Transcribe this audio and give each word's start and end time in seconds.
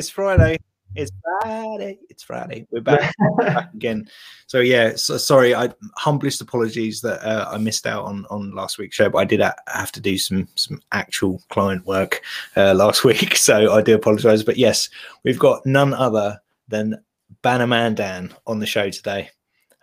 It's 0.00 0.08
Friday. 0.08 0.58
It's 0.94 1.12
Friday. 1.42 1.98
It's 2.08 2.22
Friday. 2.22 2.66
We're 2.70 2.80
back, 2.80 3.12
back 3.38 3.74
again. 3.74 4.08
So 4.46 4.60
yeah, 4.60 4.96
so, 4.96 5.18
sorry. 5.18 5.54
I 5.54 5.68
humblest 5.98 6.40
apologies 6.40 7.02
that 7.02 7.22
uh, 7.22 7.50
I 7.50 7.58
missed 7.58 7.86
out 7.86 8.06
on 8.06 8.24
on 8.30 8.54
last 8.54 8.78
week's 8.78 8.96
show, 8.96 9.10
but 9.10 9.18
I 9.18 9.26
did 9.26 9.42
have 9.66 9.92
to 9.92 10.00
do 10.00 10.16
some 10.16 10.48
some 10.54 10.80
actual 10.92 11.42
client 11.50 11.84
work 11.84 12.22
uh, 12.56 12.72
last 12.72 13.04
week, 13.10 13.36
so 13.36 13.74
I 13.74 13.82
do 13.82 13.94
apologise. 13.94 14.42
But 14.42 14.56
yes, 14.56 14.88
we've 15.22 15.38
got 15.38 15.66
none 15.66 15.92
other 15.92 16.40
than 16.68 17.04
Bannerman 17.42 17.94
Dan 17.94 18.34
on 18.46 18.58
the 18.58 18.64
show 18.64 18.88
today. 18.88 19.28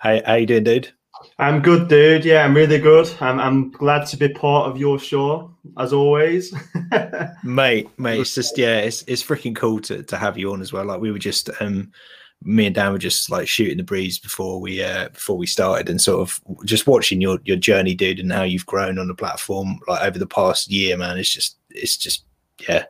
Hey, 0.01 0.23
how 0.25 0.33
you 0.33 0.47
doing, 0.47 0.63
dude? 0.63 0.91
I'm 1.39 1.61
good, 1.61 1.87
dude. 1.87 2.25
Yeah, 2.25 2.43
I'm 2.43 2.55
really 2.55 2.79
good. 2.79 3.13
I'm, 3.19 3.39
I'm 3.39 3.71
glad 3.71 4.07
to 4.07 4.17
be 4.17 4.29
part 4.29 4.69
of 4.69 4.77
your 4.77 4.97
show, 4.97 5.53
as 5.77 5.93
always. 5.93 6.51
mate, 7.43 7.87
mate, 7.99 8.19
it's 8.19 8.33
just 8.33 8.57
yeah, 8.57 8.79
it's 8.79 9.03
it's 9.03 9.23
freaking 9.23 9.55
cool 9.55 9.79
to 9.81 10.01
to 10.03 10.17
have 10.17 10.37
you 10.37 10.51
on 10.51 10.61
as 10.61 10.73
well. 10.73 10.85
Like 10.85 10.99
we 10.99 11.11
were 11.11 11.19
just 11.19 11.49
um 11.59 11.91
me 12.43 12.65
and 12.65 12.75
Dan 12.75 12.91
were 12.91 12.97
just 12.97 13.29
like 13.29 13.47
shooting 13.47 13.77
the 13.77 13.83
breeze 13.83 14.17
before 14.17 14.59
we 14.59 14.81
uh 14.81 15.09
before 15.09 15.37
we 15.37 15.45
started 15.45 15.89
and 15.89 16.01
sort 16.01 16.21
of 16.21 16.41
just 16.65 16.87
watching 16.87 17.21
your 17.21 17.37
your 17.45 17.57
journey, 17.57 17.93
dude, 17.93 18.19
and 18.19 18.31
how 18.31 18.43
you've 18.43 18.65
grown 18.65 18.97
on 18.97 19.07
the 19.07 19.15
platform 19.15 19.79
like 19.87 20.01
over 20.01 20.17
the 20.17 20.25
past 20.25 20.71
year, 20.71 20.97
man. 20.97 21.19
It's 21.19 21.29
just 21.29 21.57
it's 21.69 21.97
just 21.97 22.25
yeah 22.67 22.85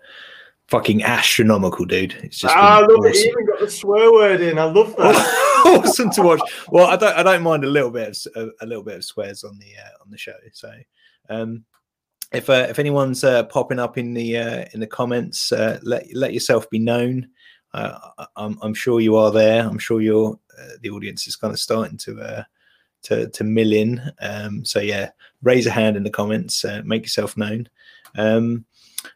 fucking 0.70 1.04
astronomical, 1.04 1.86
dude. 1.86 2.14
It's 2.24 2.40
just 2.40 2.56
ah, 2.56 2.80
love 2.80 3.00
awesome. 3.00 3.14
even 3.14 3.46
got 3.46 3.60
the 3.60 3.70
swear 3.70 4.12
word 4.12 4.40
in. 4.40 4.58
I 4.58 4.66
love 4.66 4.96
that. 4.96 5.44
awesome 5.68 6.10
to 6.12 6.22
watch. 6.22 6.42
Well, 6.70 6.88
I 6.88 6.96
don't, 6.96 7.16
I 7.16 7.24
don't 7.24 7.44
mind 7.44 7.64
a 7.64 7.70
little 7.70 7.92
bit 7.92 8.18
of 8.36 8.52
a, 8.62 8.66
little 8.66 8.84
bit 8.84 8.96
of 8.96 9.06
swears 9.06 9.44
on 9.44 9.58
the 9.60 9.74
uh, 9.78 10.02
on 10.02 10.10
the 10.10 10.18
show. 10.18 10.36
So, 10.54 10.72
um, 11.30 11.66
if 12.32 12.50
uh, 12.50 12.68
if 12.70 12.80
anyone's 12.80 13.24
uh, 13.24 13.44
popping 13.44 13.80
up 13.80 13.98
in 13.98 14.14
the 14.14 14.38
uh, 14.38 14.66
in 14.74 14.80
the 14.80 14.88
comments, 14.88 15.52
uh, 15.52 15.80
let 15.84 16.06
let 16.14 16.34
yourself 16.34 16.70
be 16.70 16.80
known. 16.80 17.30
Uh, 17.74 17.98
I'm, 18.36 18.58
I'm 18.62 18.74
sure 18.74 19.00
you 19.00 19.16
are 19.18 19.32
there. 19.32 19.62
I'm 19.62 19.80
sure 19.80 20.02
you're 20.02 20.40
uh, 20.60 20.74
the 20.82 20.90
audience 20.90 21.28
is 21.28 21.36
kind 21.36 21.54
of 21.54 21.60
starting 21.60 21.98
to 22.00 22.46
to 23.04 23.30
to 23.30 23.44
mill 23.44 23.74
in. 23.74 24.02
Um, 24.20 24.66
so 24.66 24.80
yeah, 24.80 25.12
raise 25.44 25.68
a 25.68 25.72
hand 25.72 25.96
in 25.98 26.04
the 26.04 26.10
comments. 26.10 26.66
Make 26.84 27.04
yourself 27.04 27.38
known. 27.38 27.70
Um, 28.18 28.66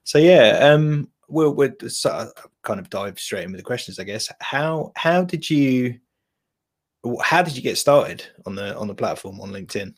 so 0.03 0.19
yeah, 0.19 0.59
um, 0.61 1.09
we'll, 1.27 1.53
we'll 1.53 1.73
sort 1.87 2.15
of 2.15 2.33
kind 2.61 2.79
of 2.79 2.89
dive 2.89 3.19
straight 3.19 3.45
in 3.45 3.51
with 3.51 3.59
the 3.59 3.65
questions, 3.65 3.99
I 3.99 4.03
guess. 4.03 4.31
How 4.39 4.91
how 4.95 5.23
did 5.23 5.49
you 5.49 5.99
how 7.21 7.41
did 7.41 7.55
you 7.55 7.61
get 7.61 7.77
started 7.77 8.25
on 8.45 8.55
the 8.55 8.75
on 8.75 8.87
the 8.87 8.95
platform 8.95 9.41
on 9.41 9.51
LinkedIn? 9.51 9.93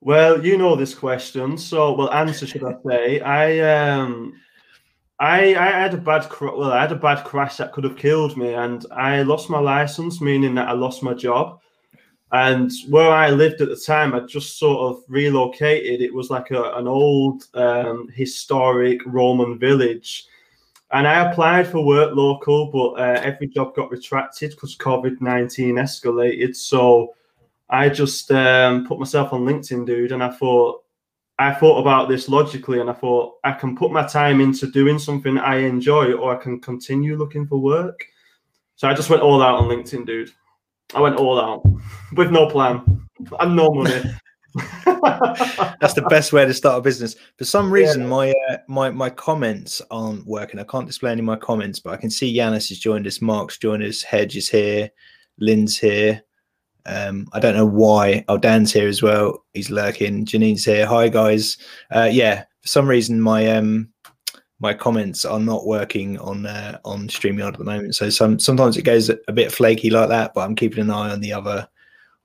Well, 0.00 0.44
you 0.44 0.58
know 0.58 0.76
this 0.76 0.94
question, 0.94 1.56
so 1.58 1.94
well 1.94 2.10
answer 2.12 2.46
should 2.46 2.64
I 2.64 2.74
say? 2.86 3.20
I 3.20 3.60
um 3.94 4.34
I 5.18 5.54
I 5.54 5.70
had 5.70 5.94
a 5.94 5.98
bad 5.98 6.28
well 6.40 6.72
I 6.72 6.82
had 6.82 6.92
a 6.92 6.96
bad 6.96 7.24
crash 7.24 7.56
that 7.56 7.72
could 7.72 7.84
have 7.84 7.96
killed 7.96 8.36
me, 8.36 8.54
and 8.54 8.84
I 8.92 9.22
lost 9.22 9.50
my 9.50 9.58
license, 9.58 10.20
meaning 10.20 10.54
that 10.56 10.68
I 10.68 10.72
lost 10.72 11.02
my 11.02 11.14
job. 11.14 11.60
And 12.32 12.72
where 12.88 13.10
I 13.10 13.30
lived 13.30 13.60
at 13.60 13.68
the 13.68 13.76
time, 13.76 14.12
I 14.12 14.20
just 14.20 14.58
sort 14.58 14.80
of 14.80 15.04
relocated. 15.08 16.02
It 16.02 16.12
was 16.12 16.28
like 16.28 16.50
a, 16.50 16.72
an 16.72 16.88
old 16.88 17.44
um, 17.54 18.08
historic 18.12 19.00
Roman 19.06 19.58
village 19.60 20.26
and 20.92 21.06
I 21.06 21.30
applied 21.30 21.66
for 21.66 21.84
work 21.84 22.14
local, 22.14 22.70
but 22.70 23.00
uh, 23.00 23.20
every 23.22 23.48
job 23.48 23.74
got 23.74 23.90
retracted 23.90 24.50
because 24.50 24.76
COVID 24.76 25.20
19 25.20 25.76
escalated. 25.76 26.54
So 26.54 27.14
I 27.68 27.88
just 27.88 28.30
um, 28.30 28.86
put 28.86 28.98
myself 28.98 29.32
on 29.32 29.42
LinkedIn, 29.44 29.86
dude, 29.86 30.12
and 30.12 30.22
I 30.22 30.30
thought, 30.30 30.84
I 31.38 31.52
thought 31.52 31.80
about 31.80 32.08
this 32.08 32.28
logically, 32.28 32.80
and 32.80 32.88
I 32.88 32.92
thought 32.92 33.34
I 33.42 33.52
can 33.52 33.76
put 33.76 33.90
my 33.90 34.06
time 34.06 34.40
into 34.40 34.70
doing 34.70 34.98
something 34.98 35.38
I 35.38 35.56
enjoy, 35.56 36.12
or 36.12 36.34
I 36.34 36.42
can 36.42 36.60
continue 36.60 37.16
looking 37.16 37.46
for 37.46 37.58
work. 37.58 38.06
So 38.76 38.88
I 38.88 38.94
just 38.94 39.10
went 39.10 39.22
all 39.22 39.42
out 39.42 39.58
on 39.58 39.68
LinkedIn, 39.68 40.06
dude. 40.06 40.30
I 40.94 41.00
went 41.00 41.16
all 41.16 41.40
out 41.40 41.64
with 42.12 42.30
no 42.30 42.48
plan 42.48 43.08
and 43.40 43.56
no 43.56 43.70
money. 43.70 44.02
That's 45.80 45.94
the 45.94 46.06
best 46.08 46.32
way 46.32 46.46
to 46.46 46.54
start 46.54 46.78
a 46.78 46.80
business. 46.80 47.16
For 47.36 47.44
some 47.44 47.70
reason, 47.70 48.02
yeah. 48.02 48.08
my 48.08 48.34
uh, 48.50 48.56
my 48.68 48.90
my 48.90 49.10
comments 49.10 49.82
aren't 49.90 50.26
working. 50.26 50.58
I 50.58 50.64
can't 50.64 50.86
display 50.86 51.12
any 51.12 51.20
of 51.20 51.26
my 51.26 51.36
comments, 51.36 51.78
but 51.78 51.92
I 51.92 51.96
can 51.96 52.10
see 52.10 52.34
Yanis 52.34 52.68
has 52.70 52.78
joined 52.78 53.06
us, 53.06 53.20
Mark's 53.20 53.58
joined 53.58 53.82
us, 53.82 54.02
Hedge 54.02 54.36
is 54.36 54.48
here, 54.48 54.90
Lynn's 55.38 55.76
here. 55.76 56.22
Um, 56.86 57.26
I 57.32 57.40
don't 57.40 57.56
know 57.56 57.66
why. 57.66 58.24
Oh, 58.28 58.38
Dan's 58.38 58.72
here 58.72 58.88
as 58.88 59.02
well. 59.02 59.44
He's 59.52 59.70
lurking. 59.70 60.24
Janine's 60.24 60.64
here. 60.64 60.86
Hi 60.86 61.08
guys. 61.08 61.58
Uh, 61.94 62.08
yeah, 62.10 62.44
for 62.62 62.68
some 62.68 62.88
reason 62.88 63.20
my 63.20 63.48
um 63.48 63.90
my 64.60 64.72
comments 64.72 65.26
are 65.26 65.40
not 65.40 65.66
working 65.66 66.18
on 66.18 66.46
uh, 66.46 66.78
on 66.84 67.08
StreamYard 67.08 67.52
at 67.52 67.58
the 67.58 67.64
moment. 67.64 67.94
So 67.94 68.08
some 68.08 68.38
sometimes 68.38 68.76
it 68.76 68.82
goes 68.82 69.10
a 69.10 69.32
bit 69.32 69.52
flaky 69.52 69.90
like 69.90 70.08
that, 70.08 70.32
but 70.34 70.42
I'm 70.42 70.54
keeping 70.54 70.80
an 70.80 70.90
eye 70.90 71.10
on 71.10 71.20
the 71.20 71.32
other 71.32 71.68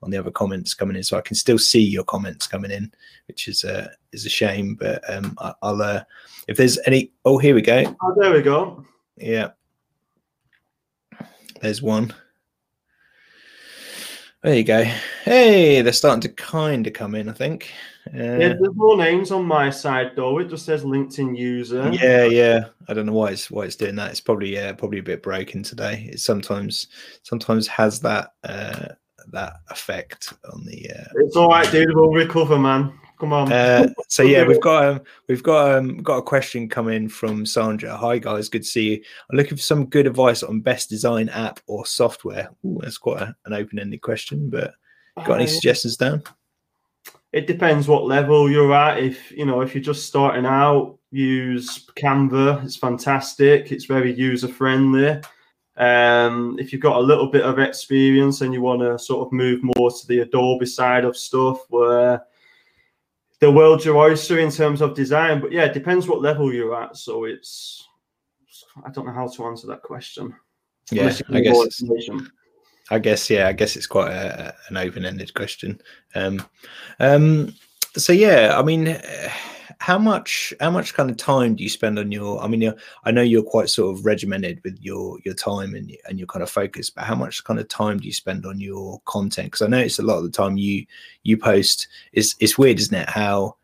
on 0.02 0.10
the 0.10 0.18
other 0.18 0.30
comments 0.30 0.74
coming 0.74 0.96
in, 0.96 1.02
so 1.02 1.16
I 1.16 1.22
can 1.22 1.36
still 1.36 1.58
see 1.58 1.82
your 1.82 2.04
comments 2.04 2.46
coming 2.46 2.70
in, 2.70 2.92
which 3.28 3.48
is 3.48 3.64
a 3.64 3.90
is 4.12 4.26
a 4.26 4.30
shame. 4.30 4.74
But 4.74 5.02
um, 5.10 5.36
I, 5.38 5.54
will 5.62 5.82
uh, 5.82 6.02
if 6.48 6.56
there's 6.56 6.78
any. 6.86 7.12
Oh, 7.24 7.38
here 7.38 7.54
we 7.54 7.62
go. 7.62 7.94
Oh, 8.02 8.14
there 8.18 8.32
we 8.32 8.42
go. 8.42 8.84
Yeah, 9.16 9.50
there's 11.60 11.82
one. 11.82 12.12
There 14.42 14.54
you 14.56 14.64
go. 14.64 14.82
Hey, 15.24 15.82
they're 15.82 15.92
starting 15.92 16.22
to 16.22 16.28
kind 16.28 16.86
of 16.86 16.92
come 16.92 17.14
in. 17.14 17.28
I 17.28 17.32
think. 17.32 17.70
Uh, 18.08 18.18
yeah, 18.18 18.54
there's 18.54 18.74
more 18.74 18.96
names 18.96 19.30
on 19.30 19.44
my 19.44 19.70
side 19.70 20.12
though. 20.16 20.38
It 20.38 20.48
just 20.48 20.66
says 20.66 20.82
LinkedIn 20.82 21.38
user. 21.38 21.88
Yeah, 21.92 22.24
yeah. 22.24 22.64
I 22.88 22.94
don't 22.94 23.06
know 23.06 23.12
why 23.12 23.30
it's 23.30 23.48
why 23.50 23.64
it's 23.64 23.76
doing 23.76 23.94
that. 23.96 24.10
It's 24.10 24.20
probably 24.20 24.52
yeah, 24.54 24.72
probably 24.72 24.98
a 24.98 25.04
bit 25.04 25.22
broken 25.22 25.62
today. 25.62 26.08
It 26.12 26.18
sometimes 26.18 26.88
sometimes 27.22 27.68
has 27.68 28.00
that 28.00 28.32
uh, 28.42 28.88
that 29.32 29.54
effect 29.70 30.32
on 30.52 30.64
the. 30.64 30.90
Uh, 30.90 31.04
it's 31.16 31.36
all 31.36 31.48
right, 31.48 31.70
dude. 31.70 31.94
We'll 31.94 32.10
recover, 32.10 32.58
man. 32.58 32.92
Come 33.22 33.32
on. 33.32 33.52
Uh, 33.52 33.88
so 34.08 34.24
yeah, 34.24 34.44
we've 34.44 34.60
got 34.60 34.84
um, 34.84 35.00
we've 35.28 35.44
got 35.44 35.76
um, 35.76 35.98
got 35.98 36.16
a 36.16 36.22
question 36.22 36.68
coming 36.68 37.08
from 37.08 37.46
Sandra. 37.46 37.96
Hi 37.96 38.18
guys, 38.18 38.48
good 38.48 38.62
to 38.62 38.68
see 38.68 38.90
you. 38.90 39.02
I'm 39.30 39.36
looking 39.36 39.56
for 39.56 39.62
some 39.62 39.86
good 39.86 40.08
advice 40.08 40.42
on 40.42 40.60
best 40.60 40.90
design 40.90 41.28
app 41.28 41.60
or 41.68 41.86
software. 41.86 42.50
Ooh, 42.64 42.80
that's 42.82 42.98
quite 42.98 43.22
a, 43.22 43.36
an 43.44 43.52
open-ended 43.52 44.00
question, 44.00 44.50
but 44.50 44.74
got 45.24 45.34
any 45.34 45.46
suggestions 45.46 45.96
down? 45.96 46.24
It 47.32 47.46
depends 47.46 47.86
what 47.86 48.06
level 48.06 48.50
you're 48.50 48.74
at. 48.74 48.98
If 48.98 49.30
you 49.30 49.46
know, 49.46 49.60
if 49.60 49.72
you're 49.72 49.84
just 49.84 50.06
starting 50.06 50.44
out, 50.44 50.98
use 51.12 51.86
Canva. 51.94 52.64
It's 52.64 52.76
fantastic. 52.76 53.70
It's 53.70 53.84
very 53.84 54.12
user 54.12 54.48
friendly. 54.48 55.20
Um, 55.76 56.56
if 56.58 56.72
you've 56.72 56.82
got 56.82 56.96
a 56.96 57.00
little 57.00 57.28
bit 57.28 57.42
of 57.42 57.58
experience 57.58 58.42
and 58.42 58.52
you 58.52 58.60
want 58.60 58.80
to 58.80 58.98
sort 58.98 59.26
of 59.26 59.32
move 59.32 59.60
more 59.62 59.90
to 59.90 60.06
the 60.06 60.20
Adobe 60.20 60.66
side 60.66 61.04
of 61.04 61.16
stuff, 61.16 61.64
where 61.70 62.22
the 63.40 63.50
world's 63.50 63.84
your 63.84 63.96
oyster 63.96 64.38
in 64.38 64.50
terms 64.50 64.80
of 64.80 64.94
design. 64.94 65.40
But 65.40 65.52
yeah, 65.52 65.64
it 65.64 65.74
depends 65.74 66.06
what 66.06 66.22
level 66.22 66.52
you're 66.52 66.80
at. 66.80 66.96
So 66.96 67.24
it's 67.24 67.88
I 68.84 68.90
don't 68.90 69.06
know 69.06 69.12
how 69.12 69.28
to 69.28 69.46
answer 69.46 69.66
that 69.68 69.82
question. 69.82 70.34
Yeah, 70.90 71.12
I 71.30 71.40
guess. 71.40 71.82
I 72.90 72.98
guess 72.98 73.30
yeah, 73.30 73.48
I 73.48 73.52
guess 73.52 73.76
it's 73.76 73.86
quite 73.86 74.10
a, 74.10 74.54
an 74.68 74.76
open-ended 74.76 75.32
question. 75.34 75.80
Um, 76.14 76.44
um, 77.00 77.54
so 77.96 78.12
yeah, 78.12 78.58
I 78.58 78.62
mean 78.62 78.88
how 79.78 79.98
much 79.98 80.52
how 80.60 80.70
much 80.70 80.94
kind 80.94 81.10
of 81.10 81.16
time 81.16 81.54
do 81.54 81.62
you 81.62 81.68
spend 81.68 81.98
on 81.98 82.10
your 82.10 82.42
i 82.42 82.46
mean 82.46 82.64
uh, 82.64 82.74
i 83.04 83.10
know 83.10 83.22
you're 83.22 83.42
quite 83.42 83.68
sort 83.68 83.96
of 83.96 84.04
regimented 84.04 84.60
with 84.64 84.78
your 84.80 85.18
your 85.24 85.34
time 85.34 85.74
and 85.74 85.96
and 86.08 86.18
your 86.18 86.26
kind 86.26 86.42
of 86.42 86.50
focus 86.50 86.90
but 86.90 87.04
how 87.04 87.14
much 87.14 87.44
kind 87.44 87.60
of 87.60 87.68
time 87.68 87.98
do 87.98 88.06
you 88.06 88.12
spend 88.12 88.46
on 88.46 88.60
your 88.60 89.00
content? 89.04 89.46
Because 89.46 89.62
i 89.62 89.66
notice 89.66 89.98
a 89.98 90.02
lot 90.02 90.18
of 90.18 90.24
the 90.24 90.30
time 90.30 90.56
you 90.56 90.86
you 91.22 91.36
post 91.36 91.88
it's 92.12 92.34
it's 92.40 92.58
weird 92.58 92.78
isn't 92.78 92.96
it 92.96 93.08
how 93.08 93.56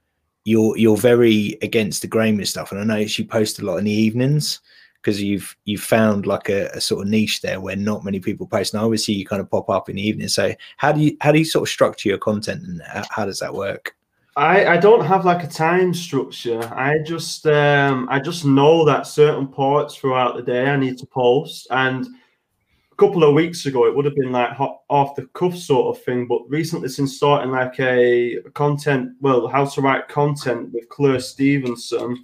you're 0.45 0.77
you're 0.77 0.97
very 0.97 1.59
against 1.63 2.03
the 2.03 2.09
grain 2.09 2.37
with 2.37 2.49
stuff 2.49 2.73
and 2.73 2.81
i 2.81 2.85
notice 2.85 3.19
you 3.19 3.25
post 3.25 3.59
a 3.59 3.65
lot 3.65 3.77
in 3.77 3.85
the 3.85 3.91
evenings 3.91 4.61
because 5.01 5.23
you've 5.23 5.57
you've 5.65 5.83
found 5.83 6.27
like 6.27 6.49
a, 6.49 6.69
a, 6.75 6.81
sort 6.81 7.03
of 7.03 7.09
niche 7.09 7.41
there 7.41 7.61
where 7.61 7.77
not 7.77 8.05
many 8.05 8.21
people 8.21 8.47
post 8.47 8.73
and 8.75 8.81
i 8.81 8.83
always 8.83 9.05
see 9.05 9.13
you 9.13 9.25
kind 9.25 9.41
of 9.41 9.51
pop 9.51 9.71
up 9.71 9.89
in 9.89 9.97
the 9.97 10.03
evening. 10.03 10.29
So 10.29 10.55
how 10.77 10.93
do 10.93 11.01
you 11.01 11.17
how 11.21 11.33
do 11.33 11.39
you 11.39 11.45
sort 11.45 11.69
of 11.69 11.73
structure 11.73 12.09
your 12.09 12.19
content 12.19 12.65
and 12.65 12.83
how, 12.83 13.05
how 13.11 13.25
does 13.25 13.39
that 13.39 13.55
work 13.55 13.97
I, 14.38 14.75
I 14.75 14.76
don't 14.76 15.05
have 15.05 15.25
like 15.25 15.43
a 15.43 15.49
time 15.49 15.93
structure. 15.93 16.62
I 16.73 16.99
just 17.05 17.44
um, 17.49 18.06
I 18.08 18.20
just 18.20 18.44
know 18.44 18.85
that 18.85 19.08
certain 19.08 19.49
parts 19.49 19.96
throughout 19.96 20.37
the 20.37 20.43
day 20.43 20.67
I 20.67 20.76
need 20.76 20.96
to 20.99 21.06
post. 21.06 21.67
And 21.73 22.06
a 22.06 22.94
couple 22.94 23.25
of 23.25 23.35
weeks 23.35 23.67
ago, 23.67 23.87
it 23.87 23.96
would 23.96 24.05
have 24.05 24.14
been 24.14 24.31
like 24.31 24.50
hot, 24.50 24.82
off 24.88 25.17
the 25.17 25.26
cuff 25.35 25.56
sort 25.56 25.96
of 25.96 26.05
thing. 26.05 26.29
But 26.29 26.49
recently, 26.49 26.88
since 26.88 27.17
starting 27.17 27.50
like 27.50 27.81
a 27.81 28.37
content, 28.55 29.11
well, 29.20 29.49
how 29.49 29.64
to 29.64 29.81
write 29.81 30.06
content 30.06 30.73
with 30.73 30.88
Claire 30.88 31.19
Stevenson, 31.19 32.23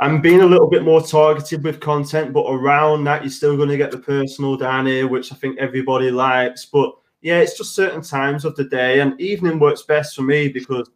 I'm 0.00 0.22
being 0.22 0.40
a 0.40 0.46
little 0.46 0.70
bit 0.70 0.82
more 0.82 1.02
targeted 1.02 1.62
with 1.62 1.78
content. 1.78 2.32
But 2.32 2.46
around 2.48 3.04
that, 3.04 3.22
you're 3.22 3.30
still 3.30 3.54
going 3.54 3.68
to 3.68 3.76
get 3.76 3.90
the 3.90 3.98
personal 3.98 4.56
down 4.56 4.86
here, 4.86 5.06
which 5.06 5.30
I 5.30 5.36
think 5.36 5.58
everybody 5.58 6.10
likes. 6.10 6.64
But 6.64 6.90
yeah, 7.20 7.40
it's 7.40 7.58
just 7.58 7.74
certain 7.74 8.00
times 8.00 8.46
of 8.46 8.56
the 8.56 8.64
day, 8.64 9.00
and 9.00 9.20
evening 9.20 9.58
works 9.58 9.82
best 9.82 10.16
for 10.16 10.22
me 10.22 10.48
because 10.48 10.88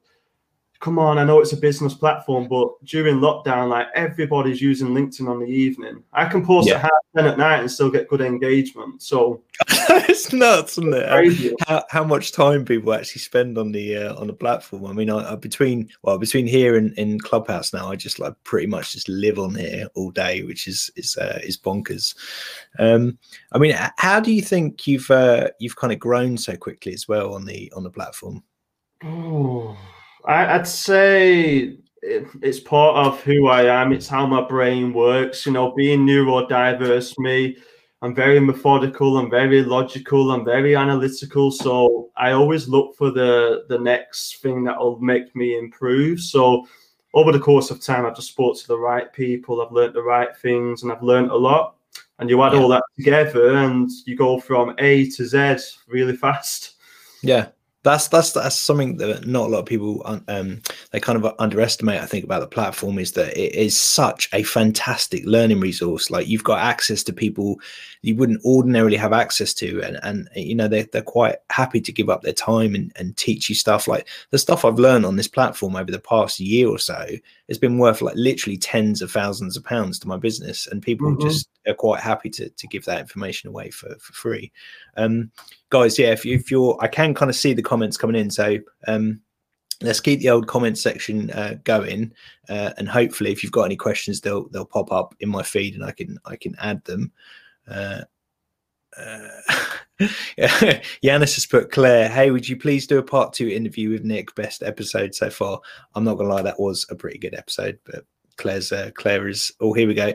come 0.82 0.99
on, 0.99 1.17
I 1.17 1.25
know 1.25 1.38
it's 1.38 1.52
a 1.52 1.56
business 1.56 1.94
platform, 1.94 2.49
but 2.49 2.69
during 2.84 3.20
lockdown, 3.20 3.70
like 3.70 3.87
everybody's 3.94 4.61
using 4.61 4.88
LinkedIn 4.88 5.29
on 5.29 5.38
the 5.38 5.46
evening. 5.46 6.02
I 6.12 6.26
can 6.26 6.44
post 6.44 6.69
yeah. 6.69 6.75
at 6.75 6.81
half 6.82 6.90
ten 7.17 7.26
at 7.26 7.38
night 7.38 7.61
and 7.61 7.70
still 7.70 7.88
get 7.88 8.08
good 8.08 8.20
engagement. 8.20 9.00
So 9.00 9.43
it's 9.70 10.32
nuts, 10.32 10.79
isn't 10.79 10.93
it? 10.93 11.55
How, 11.67 11.84
how, 11.88 12.02
much 12.02 12.32
time 12.32 12.64
people 12.64 12.93
actually 12.93 13.20
spend 13.20 13.58
on 13.58 13.70
the 13.70 13.96
uh, 13.96 14.17
on 14.17 14.26
the 14.26 14.32
platform? 14.32 14.84
I 14.87 14.93
mean, 14.93 15.08
I, 15.08 15.32
I, 15.32 15.37
between 15.37 15.88
well 16.02 16.19
between 16.19 16.49
here 16.49 16.76
and 16.76 16.93
in 16.99 17.20
Clubhouse 17.20 17.73
now, 17.73 17.88
I 17.88 17.94
just 17.94 18.19
like 18.19 18.34
pretty 18.43 18.67
much 18.67 18.93
just 18.93 19.08
live 19.08 19.38
on 19.38 19.55
here 19.55 19.87
all 19.94 20.11
day, 20.11 20.43
which 20.43 20.67
is 20.67 20.90
is 20.96 21.17
uh, 21.17 21.38
is 21.44 21.56
bonkers. 21.56 22.17
Um, 22.81 23.19
I 23.52 23.58
mean, 23.58 23.76
how 23.99 24.19
do 24.19 24.32
you 24.32 24.43
think 24.43 24.88
you've 24.88 25.11
uh, 25.12 25.49
you've 25.61 25.76
kind 25.76 25.93
of 25.93 26.00
grown 26.00 26.37
so 26.37 26.56
quickly 26.56 26.93
as 26.93 27.06
well 27.06 27.34
on 27.34 27.44
the 27.44 27.73
on 27.76 27.84
the 27.84 27.90
platform? 27.90 28.43
Oh 29.05 29.76
I, 30.25 30.57
would 30.57 30.67
say 30.67 31.77
it, 32.03 32.27
it's 32.43 32.61
part 32.61 33.07
of 33.07 33.21
who 33.23 33.49
I 33.49 33.65
am. 33.83 33.93
It's 33.93 34.09
how 34.09 34.27
my 34.27 34.43
brain 34.43 34.93
works. 34.93 35.47
You 35.47 35.53
know, 35.53 35.73
being 35.73 36.07
neurodiverse, 36.07 37.19
me, 37.19 37.57
I'm 38.03 38.15
very 38.15 38.41
methodical. 38.41 39.19
I'm 39.19 39.31
very 39.31 39.63
logical. 39.63 40.33
I'm 40.33 40.45
very 40.45 40.75
analytical. 40.75 41.51
So 41.51 42.11
I 42.17 42.33
always 42.33 42.69
look 42.69 42.97
for 42.97 43.11
the 43.11 43.65
the 43.69 43.79
next 43.79 44.43
thing 44.43 44.65
that 44.65 44.79
will 44.79 44.99
make 44.99 45.35
me 45.37 45.57
improve. 45.57 46.21
So 46.21 46.67
over 47.15 47.31
the 47.31 47.39
course 47.39 47.71
of 47.71 47.81
time, 47.81 48.05
I've 48.07 48.17
just 48.17 48.29
spoke 48.29 48.59
to 48.59 48.69
the 48.69 48.79
right 48.79 49.13
people. 49.13 49.61
I've 49.61 49.73
learned 49.73 49.95
the 49.95 50.03
right 50.03 50.37
things, 50.37 50.83
and 50.83 50.91
I've 50.91 51.03
learned 51.03 51.31
a 51.31 51.37
lot. 51.37 51.77
And 52.19 52.31
you 52.31 52.43
add 52.43 52.53
yeah. 52.53 52.61
all 52.61 52.69
that 52.69 52.85
together, 52.97 53.55
and 53.55 53.91
you 54.07 54.17
go 54.17 54.41
from 54.41 54.75
A 54.79 55.09
to 55.11 55.25
Z 55.25 55.57
really 55.87 56.17
fast. 56.17 56.75
Yeah, 57.23 57.49
that's 57.84 58.08
that's 58.08 58.32
that's 58.32 58.56
something 58.56 58.96
that 58.96 59.26
not 59.26 59.46
a 59.46 59.50
lot 59.50 59.58
of 59.58 59.67
people 59.67 60.02
um 60.29 60.61
they 60.93 61.00
kind 61.00 61.23
of 61.23 61.34
underestimate 61.38 62.00
i 62.00 62.06
think 62.06 62.25
about 62.25 62.40
the 62.40 62.46
platform 62.46 62.99
is 62.99 63.12
that 63.12 63.37
it 63.37 63.55
is 63.55 63.81
such 63.81 64.29
a 64.32 64.43
fantastic 64.44 65.25
learning 65.26 65.58
resource 65.58 66.11
like 66.11 66.29
you've 66.29 66.44
got 66.44 66.61
access 66.61 67.02
to 67.02 67.12
people 67.12 67.58
you 68.02 68.14
wouldn't 68.14 68.44
ordinarily 68.44 68.96
have 68.96 69.12
access 69.12 69.52
to 69.52 69.82
and 69.82 69.99
and 70.02 70.29
you 70.37 70.55
know 70.55 70.69
they're, 70.69 70.87
they're 70.93 71.02
quite 71.02 71.37
happy 71.50 71.81
to 71.81 71.93
give 71.93 72.08
up 72.08 72.23
their 72.23 72.32
time 72.32 72.75
and, 72.75 72.93
and 72.96 73.17
teach 73.17 73.49
you 73.49 73.55
stuff 73.55 73.88
like 73.88 74.06
the 74.31 74.38
stuff 74.38 74.64
i've 74.64 74.79
learned 74.79 75.05
on 75.05 75.17
this 75.17 75.29
platform 75.29 75.75
over 75.75 75.90
the 75.90 75.99
past 75.99 76.38
year 76.38 76.69
or 76.69 76.79
so 76.79 77.06
has 77.49 77.58
been 77.58 77.79
worth 77.79 78.00
like 78.00 78.17
literally 78.17 78.56
tens 78.56 79.02
of 79.02 79.11
thousands 79.11 79.56
of 79.56 79.64
pounds 79.64 79.99
to 79.99 80.06
my 80.06 80.17
business 80.17 80.69
and 80.69 80.82
people 80.82 81.11
mm-hmm. 81.11 81.26
just 81.26 81.49
are 81.67 81.75
quite 81.75 82.00
happy 82.00 82.31
to 82.31 82.49
to 82.50 82.67
give 82.67 82.85
that 82.85 83.00
information 83.00 83.49
away 83.49 83.70
for 83.70 83.94
for 83.99 84.12
free 84.12 84.53
um 84.97 85.31
guys, 85.73 85.99
yeah, 85.99 86.12
if, 86.12 86.25
you, 86.25 86.37
if 86.37 86.50
you're, 86.50 86.76
I 86.81 86.87
can 86.87 87.14
kind 87.14 87.31
of 87.31 87.35
see 87.35 87.55
the 87.55 87.62
comments 87.62 87.97
coming 87.97 88.14
in. 88.14 88.31
So 88.31 88.59
um, 88.87 89.20
let's 89.81 90.00
keep 90.00 90.20
the 90.20 90.29
old 90.29 90.47
comment 90.47 90.79
section 90.79 91.31
uh, 91.31 91.56
going, 91.64 92.12
uh, 92.49 92.73
and 92.76 92.88
hopefully, 92.88 93.32
if 93.32 93.43
you've 93.43 93.53
got 93.53 93.64
any 93.64 93.76
questions, 93.76 94.20
they'll 94.20 94.49
they'll 94.50 94.67
pop 94.67 94.93
up 94.93 95.14
in 95.19 95.31
my 95.31 95.43
feed, 95.43 95.75
and 95.75 95.85
I 95.85 95.93
can 95.93 96.19
I 96.26 96.37
can 96.37 96.55
add 96.61 96.85
them. 96.85 97.11
Uh, 97.67 98.03
uh, 98.99 100.06
Yanis 100.38 101.35
has 101.35 101.47
put 101.47 101.73
Claire, 101.73 102.11
hey, 102.11 102.31
would 102.31 102.47
you 102.47 102.58
please 102.58 102.87
do 102.87 102.99
a 102.99 103.03
part 103.03 103.32
two 103.32 103.49
interview 103.49 103.88
with 103.88 104.05
Nick? 104.05 104.35
Best 104.35 104.62
episode 104.62 105.15
so 105.15 105.31
far. 105.31 105.58
I'm 105.94 106.05
not 106.05 106.19
gonna 106.19 106.29
lie, 106.29 106.43
that 106.43 106.61
was 106.61 106.85
a 106.91 106.94
pretty 106.94 107.19
good 107.19 107.35
episode, 107.35 107.79
but 107.85 108.05
Claire's 108.37 108.70
uh, 108.70 108.91
Claire 108.94 109.29
is 109.29 109.50
oh 109.61 109.73
here 109.73 109.88
we 109.88 109.94
go. 109.94 110.12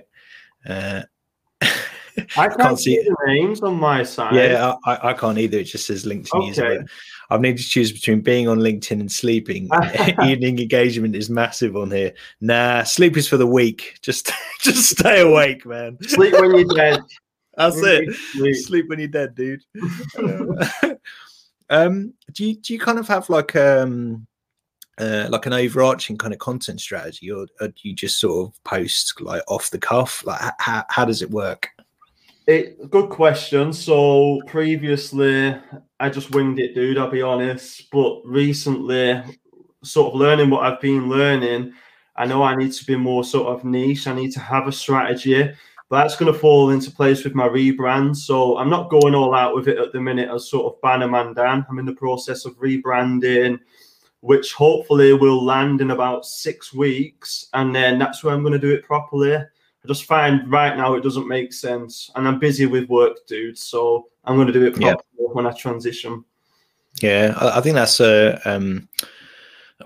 I 2.18 2.48
can't, 2.48 2.60
can't 2.60 2.80
see 2.80 2.98
the 2.98 3.16
names 3.26 3.62
on 3.62 3.76
my 3.76 4.04
side. 4.04 4.36
Yeah, 4.36 4.76
I, 4.86 5.10
I 5.10 5.14
can't 5.14 5.38
either. 5.38 5.60
It 5.60 5.66
just 5.66 5.86
says 5.86 6.06
LinkedIn 6.06 6.34
okay. 6.34 6.48
user. 6.48 6.86
I've 7.30 7.42
needed 7.42 7.58
to 7.58 7.64
choose 7.64 7.92
between 7.92 8.22
being 8.22 8.48
on 8.48 8.60
LinkedIn 8.60 9.00
and 9.00 9.12
sleeping. 9.12 9.70
Evening 10.24 10.60
engagement 10.60 11.16
is 11.16 11.30
massive 11.30 11.76
on 11.76 11.92
here. 11.92 12.14
Nah, 12.40 12.84
sleep 12.84 13.18
is 13.18 13.28
for 13.28 13.38
the 13.38 13.48
weak. 13.48 13.98
Just 14.02 14.32
just 14.62 14.90
stay 14.98 15.22
awake, 15.22 15.66
man. 15.66 15.98
Sleep 16.04 16.34
when 16.34 16.56
you're 16.56 16.76
dead. 16.76 17.02
That's 17.56 17.78
it. 17.78 18.14
Sleep. 18.14 18.56
sleep 18.56 18.90
when 18.90 19.00
you're 19.00 19.08
dead, 19.08 19.34
dude. 19.34 19.64
um, 21.70 22.14
do 22.32 22.46
you 22.46 22.56
do 22.56 22.74
you 22.74 22.80
kind 22.80 23.00
of 23.00 23.08
have 23.08 23.30
like 23.30 23.56
um 23.56 24.28
uh, 25.00 25.28
like 25.30 25.46
an 25.46 25.54
overarching 25.54 26.18
kind 26.18 26.34
of 26.34 26.40
content 26.40 26.82
strategy, 26.82 27.32
or, 27.32 27.46
or, 27.62 27.68
do 27.68 27.82
you 27.84 27.94
just 27.94 28.20
sort 28.20 28.48
of 28.48 28.64
post 28.64 29.22
like 29.22 29.44
off 29.48 29.70
the 29.70 29.78
cuff? 29.78 30.26
Like, 30.26 30.42
how, 30.60 30.86
how 30.90 31.06
does 31.06 31.22
it 31.22 31.30
work? 31.30 31.70
It 32.48 32.90
good 32.90 33.10
question. 33.10 33.74
So 33.74 34.40
previously, 34.48 35.54
I 36.00 36.10
just 36.10 36.32
winged 36.32 36.60
it, 36.60 36.74
dude. 36.74 36.98
I'll 36.98 37.12
be 37.12 37.22
honest. 37.22 37.92
But 37.92 38.22
recently, 38.24 39.22
sort 39.84 40.14
of 40.14 40.20
learning 40.20 40.50
what 40.50 40.64
I've 40.64 40.80
been 40.80 41.10
learning, 41.10 41.74
I 42.16 42.26
know 42.26 42.44
I 42.44 42.56
need 42.56 42.72
to 42.72 42.86
be 42.86 42.96
more 42.96 43.26
sort 43.26 43.48
of 43.48 43.66
niche. 43.66 44.08
I 44.08 44.16
need 44.16 44.32
to 44.32 44.40
have 44.40 44.66
a 44.66 44.72
strategy. 44.72 45.52
But 45.90 46.02
that's 46.02 46.16
going 46.16 46.32
to 46.32 46.40
fall 46.40 46.70
into 46.70 46.90
place 46.90 47.26
with 47.26 47.36
my 47.36 47.50
rebrand. 47.50 48.16
So 48.16 48.58
I'm 48.58 48.70
not 48.70 48.90
going 48.90 49.14
all 49.14 49.36
out 49.36 49.54
with 49.54 49.68
it 49.68 49.78
at 49.78 49.92
the 49.92 50.00
minute 50.00 50.30
as 50.34 50.50
sort 50.50 50.74
of 50.74 50.82
Bannerman 50.82 51.34
Dan. 51.34 51.66
I'm 51.70 51.80
in 51.80 51.86
the 51.86 51.94
process 51.94 52.46
of 52.46 52.58
rebranding, 52.60 53.60
which 54.22 54.54
hopefully 54.54 55.12
will 55.12 55.44
land 55.44 55.82
in 55.82 55.92
about 55.92 56.26
six 56.26 56.74
weeks. 56.74 57.48
And 57.54 57.76
then 57.76 58.00
that's 58.00 58.24
where 58.24 58.34
I'm 58.34 58.42
going 58.42 58.54
to 58.54 58.60
do 58.60 58.74
it 58.74 58.84
properly. 58.84 59.38
I 59.88 59.94
just 59.94 60.04
find 60.04 60.52
right 60.52 60.76
now 60.76 60.96
it 60.96 61.02
doesn't 61.02 61.30
make 61.30 61.54
sense, 61.54 62.12
and 62.16 62.28
I'm 62.28 62.40
busy 62.40 62.66
with 62.66 62.90
work, 62.90 63.26
dude. 63.26 63.58
So 63.58 64.08
I'm 64.26 64.36
going 64.36 64.48
to 64.48 64.54
do 64.54 64.66
it 64.66 64.76
properly 64.76 65.04
when 65.16 65.48
I 65.48 65.52
transition. 65.52 66.26
Yeah, 67.02 67.34
I, 67.38 67.60
I 67.60 67.62
think 67.62 67.76
that's 67.76 68.02
a 68.02 68.42
um, 68.44 68.90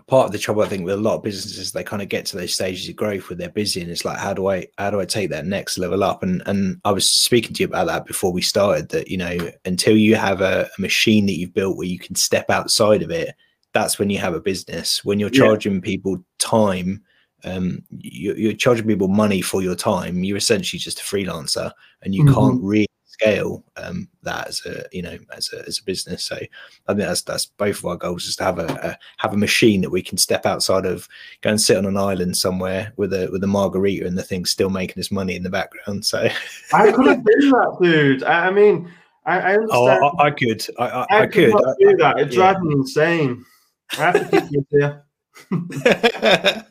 part 0.08 0.26
of 0.26 0.32
the 0.32 0.40
trouble. 0.40 0.64
I 0.64 0.68
think 0.68 0.86
with 0.86 0.96
a 0.96 0.98
lot 0.98 1.18
of 1.18 1.24
businesses, 1.24 1.72
they 1.72 1.84
kind 1.84 2.02
of 2.02 2.10
get 2.10 2.26
to 2.28 2.38
those 2.38 2.56
stages 2.56 2.90
of 2.90 2.96
growth 2.96 3.30
where 3.30 3.38
they're 3.38 3.50
busy, 3.50 3.80
and 3.80 3.92
it's 3.92 4.06
like, 4.06 4.18
how 4.18 4.34
do 4.34 4.48
I 4.48 4.66
how 4.80 4.90
do 4.90 5.00
I 5.00 5.06
take 5.06 5.30
that 5.30 5.46
next 5.46 5.78
level 5.78 6.04
up? 6.04 6.24
And 6.24 6.42
and 6.48 6.82
I 6.84 6.92
was 6.92 7.08
speaking 7.08 7.54
to 7.54 7.64
you 7.64 7.68
about 7.68 7.86
that 7.86 8.08
before 8.08 8.34
we 8.34 8.42
started. 8.42 8.90
That 8.90 9.08
you 9.08 9.18
know, 9.18 9.52
until 9.66 9.96
you 9.96 10.16
have 10.16 10.42
a, 10.42 10.68
a 10.76 10.82
machine 10.82 11.28
that 11.28 11.38
you've 11.38 11.54
built 11.54 11.78
where 11.78 11.86
you 11.86 12.00
can 12.00 12.16
step 12.16 12.50
outside 12.50 13.04
of 13.04 13.12
it, 13.12 13.36
that's 13.74 14.00
when 14.00 14.10
you 14.10 14.18
have 14.18 14.34
a 14.34 14.42
business. 14.42 15.06
When 15.06 15.20
you're 15.20 15.30
charging 15.30 15.76
yeah. 15.76 15.82
people 15.82 16.24
time 16.40 17.04
um, 17.44 17.84
you, 17.90 18.50
are 18.50 18.54
charging 18.54 18.88
people 18.88 19.08
money 19.08 19.42
for 19.42 19.62
your 19.62 19.76
time. 19.76 20.24
You're 20.24 20.38
essentially 20.38 20.80
just 20.80 21.00
a 21.00 21.04
freelancer, 21.04 21.72
and 22.02 22.14
you 22.14 22.24
mm-hmm. 22.24 22.34
can't 22.34 22.64
really 22.64 22.88
scale 23.22 23.64
um, 23.78 24.08
that 24.24 24.48
as 24.48 24.66
a 24.66 24.86
you 24.92 25.02
know 25.02 25.18
as 25.36 25.52
a, 25.54 25.66
as 25.68 25.80
a 25.80 25.84
business. 25.84 26.24
So 26.24 26.36
I 26.36 26.94
think 26.94 27.00
that's 27.00 27.22
that's 27.22 27.46
both 27.46 27.80
of 27.80 27.86
our 27.86 27.98
goals 27.98 28.26
is 28.26 28.36
to 28.38 28.44
have 28.44 28.60
a, 28.60 28.66
a, 28.66 28.98
have 29.18 29.34
a 29.34 29.38
machine 29.38 29.82
that 29.82 29.90
we 29.90 30.02
can 30.02 30.18
step 30.18 30.46
outside 30.46 30.86
of, 30.86 31.08
go 31.42 31.52
and 31.52 31.62
sit 31.62 31.78
on 31.78 31.86
an 31.86 31.98
island 31.98 32.38
somewhere 32.38 32.94
with 32.98 33.14
a 33.14 33.30
with 33.32 33.44
a 33.44 33.48
margarita 33.48 34.06
and 34.06 34.18
the 34.18 34.24
thing's 34.24 34.50
still 34.50 34.70
making 34.70 35.00
us 35.00 35.12
money 35.12 35.36
in 35.36 35.44
the 35.44 35.50
background. 35.50 36.06
So 36.06 36.28
I 36.74 36.92
could 36.92 37.08
have 37.08 37.24
been 37.24 37.50
that 37.50 37.78
dude. 37.82 38.24
I, 38.24 38.48
I 38.48 38.52
mean. 38.52 38.92
I, 39.24 39.40
I 39.40 39.58
oh, 39.70 39.88
understand. 39.88 40.16
I, 40.18 40.24
I 40.24 40.32
could. 40.32 40.68
I, 40.80 40.86
I, 40.86 41.22
I 41.22 41.28
could. 41.28 41.54
do 41.80 41.98
that. 41.98 42.18
It 42.18 42.32
drives 42.32 42.58
yeah. 42.60 42.68
me 42.68 42.74
insane. 42.74 43.46
I 43.92 43.96
have 43.98 44.32
to 44.32 44.42
keep 44.42 44.52
you 44.52 44.66
here. 44.72 45.04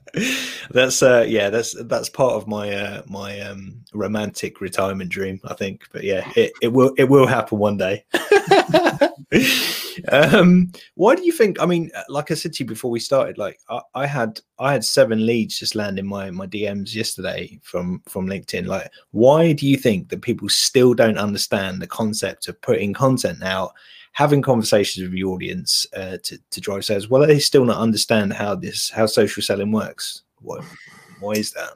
that's 0.70 1.02
uh 1.02 1.24
yeah 1.28 1.50
that's 1.50 1.74
that's 1.84 2.08
part 2.08 2.34
of 2.34 2.46
my 2.48 2.72
uh 2.72 3.02
my 3.06 3.40
um 3.40 3.80
romantic 3.94 4.60
retirement 4.60 5.10
dream 5.10 5.40
i 5.44 5.54
think. 5.54 5.82
But 5.92 6.04
yeah 6.04 6.30
it, 6.36 6.52
it 6.60 6.68
will 6.68 6.92
it 6.98 7.04
will 7.04 7.26
happen 7.26 7.58
one 7.58 7.76
day. 7.76 8.04
Um 10.08 10.72
why 10.94 11.14
do 11.14 11.22
you 11.24 11.32
think 11.32 11.60
i 11.60 11.66
mean 11.66 11.90
like 12.08 12.30
i 12.30 12.34
said 12.34 12.52
to 12.54 12.64
you 12.64 12.68
before 12.68 12.90
we 12.90 13.00
started 13.00 13.36
like 13.38 13.58
I, 13.68 13.80
I 13.94 14.06
had 14.06 14.40
i 14.58 14.72
had 14.72 14.84
seven 14.84 15.26
leads 15.26 15.58
just 15.58 15.74
land 15.74 15.98
in 15.98 16.06
my 16.06 16.30
my 16.30 16.46
dms 16.46 16.94
yesterday 16.94 17.58
from 17.62 18.02
from 18.08 18.26
linkedin. 18.26 18.66
Like 18.66 18.90
why 19.10 19.52
do 19.52 19.66
you 19.66 19.76
think 19.76 20.08
that 20.08 20.22
people 20.22 20.48
still 20.48 20.94
don't 20.94 21.18
understand 21.18 21.82
the 21.82 21.86
concept 21.86 22.48
of 22.48 22.60
putting 22.62 22.92
content 22.92 23.42
out 23.42 23.72
having 24.12 24.42
conversations 24.42 25.02
with 25.02 25.14
your 25.14 25.34
audience 25.34 25.86
uh, 25.96 26.18
to, 26.22 26.38
to 26.50 26.60
drive 26.60 26.84
sales, 26.84 27.08
well, 27.08 27.26
they 27.26 27.38
still 27.38 27.64
not 27.64 27.78
understand 27.78 28.32
how 28.32 28.54
this 28.54 28.90
how 28.90 29.06
social 29.06 29.42
selling 29.42 29.72
works. 29.72 30.22
why, 30.40 30.60
why 31.20 31.32
is 31.32 31.52
that? 31.52 31.70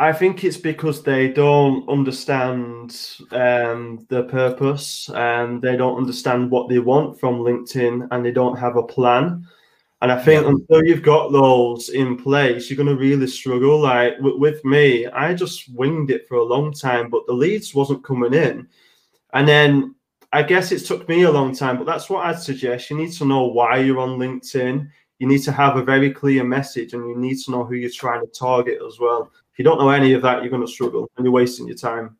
I 0.00 0.14
think 0.14 0.44
it's 0.44 0.56
because 0.56 1.02
they 1.02 1.28
don't 1.28 1.86
understand 1.86 2.98
um, 3.32 4.06
the 4.08 4.22
purpose 4.30 5.10
and 5.12 5.60
they 5.60 5.76
don't 5.76 5.98
understand 5.98 6.50
what 6.50 6.70
they 6.70 6.78
want 6.78 7.20
from 7.20 7.40
LinkedIn 7.40 8.08
and 8.10 8.24
they 8.24 8.32
don't 8.32 8.58
have 8.58 8.76
a 8.76 8.82
plan. 8.82 9.46
And 10.00 10.10
I 10.10 10.18
think 10.18 10.44
yeah. 10.44 10.48
until 10.48 10.84
you've 10.86 11.02
got 11.02 11.32
those 11.32 11.90
in 11.90 12.16
place, 12.16 12.70
you're 12.70 12.78
going 12.78 12.88
to 12.88 12.96
really 12.96 13.26
struggle. 13.26 13.78
Like 13.78 14.14
with 14.20 14.64
me, 14.64 15.06
I 15.06 15.34
just 15.34 15.68
winged 15.74 16.10
it 16.10 16.26
for 16.26 16.36
a 16.36 16.44
long 16.44 16.72
time, 16.72 17.10
but 17.10 17.26
the 17.26 17.34
leads 17.34 17.74
wasn't 17.74 18.02
coming 18.02 18.32
in. 18.32 18.66
And 19.34 19.46
then 19.46 19.94
I 20.32 20.42
guess 20.42 20.70
it 20.70 20.86
took 20.86 21.08
me 21.08 21.22
a 21.22 21.30
long 21.30 21.54
time, 21.54 21.76
but 21.76 21.86
that's 21.86 22.08
what 22.08 22.24
I'd 22.24 22.38
suggest. 22.38 22.90
You 22.90 22.96
need 22.96 23.12
to 23.14 23.24
know 23.24 23.46
why 23.46 23.78
you're 23.78 23.98
on 23.98 24.18
LinkedIn. 24.18 24.88
You 25.18 25.26
need 25.26 25.42
to 25.42 25.52
have 25.52 25.76
a 25.76 25.82
very 25.82 26.10
clear 26.12 26.44
message 26.44 26.94
and 26.94 27.06
you 27.08 27.16
need 27.16 27.38
to 27.44 27.50
know 27.50 27.64
who 27.64 27.74
you're 27.74 27.90
trying 27.90 28.20
to 28.20 28.32
target 28.32 28.78
as 28.86 28.98
well. 29.00 29.30
If 29.52 29.58
you 29.58 29.64
don't 29.64 29.78
know 29.78 29.90
any 29.90 30.12
of 30.12 30.22
that, 30.22 30.42
you're 30.42 30.50
going 30.50 30.64
to 30.64 30.72
struggle 30.72 31.10
and 31.16 31.24
you're 31.24 31.32
wasting 31.32 31.66
your 31.66 31.76
time. 31.76 32.16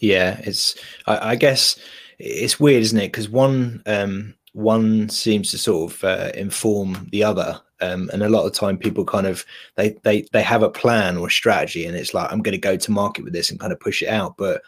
Yeah, 0.00 0.40
it's, 0.42 0.76
I, 1.06 1.32
I 1.32 1.36
guess 1.36 1.78
it's 2.18 2.58
weird, 2.58 2.82
isn't 2.82 2.98
it? 2.98 3.12
Because 3.12 3.28
one, 3.28 3.82
um, 3.86 4.34
one 4.52 5.08
seems 5.10 5.50
to 5.50 5.58
sort 5.58 5.92
of 5.92 6.04
uh, 6.04 6.32
inform 6.34 7.08
the 7.12 7.22
other 7.22 7.60
um, 7.80 8.08
and 8.12 8.22
a 8.22 8.28
lot 8.28 8.46
of 8.46 8.52
time 8.52 8.78
people 8.78 9.04
kind 9.04 9.26
of 9.26 9.44
they 9.74 9.90
they 10.02 10.22
they 10.32 10.42
have 10.42 10.62
a 10.62 10.70
plan 10.70 11.16
or 11.16 11.28
strategy 11.28 11.84
and 11.84 11.96
it's 11.96 12.14
like 12.14 12.30
i'm 12.32 12.40
going 12.40 12.52
to 12.52 12.58
go 12.58 12.76
to 12.76 12.90
market 12.90 13.24
with 13.24 13.32
this 13.32 13.50
and 13.50 13.60
kind 13.60 13.72
of 13.72 13.80
push 13.80 14.02
it 14.02 14.08
out 14.08 14.36
but 14.36 14.62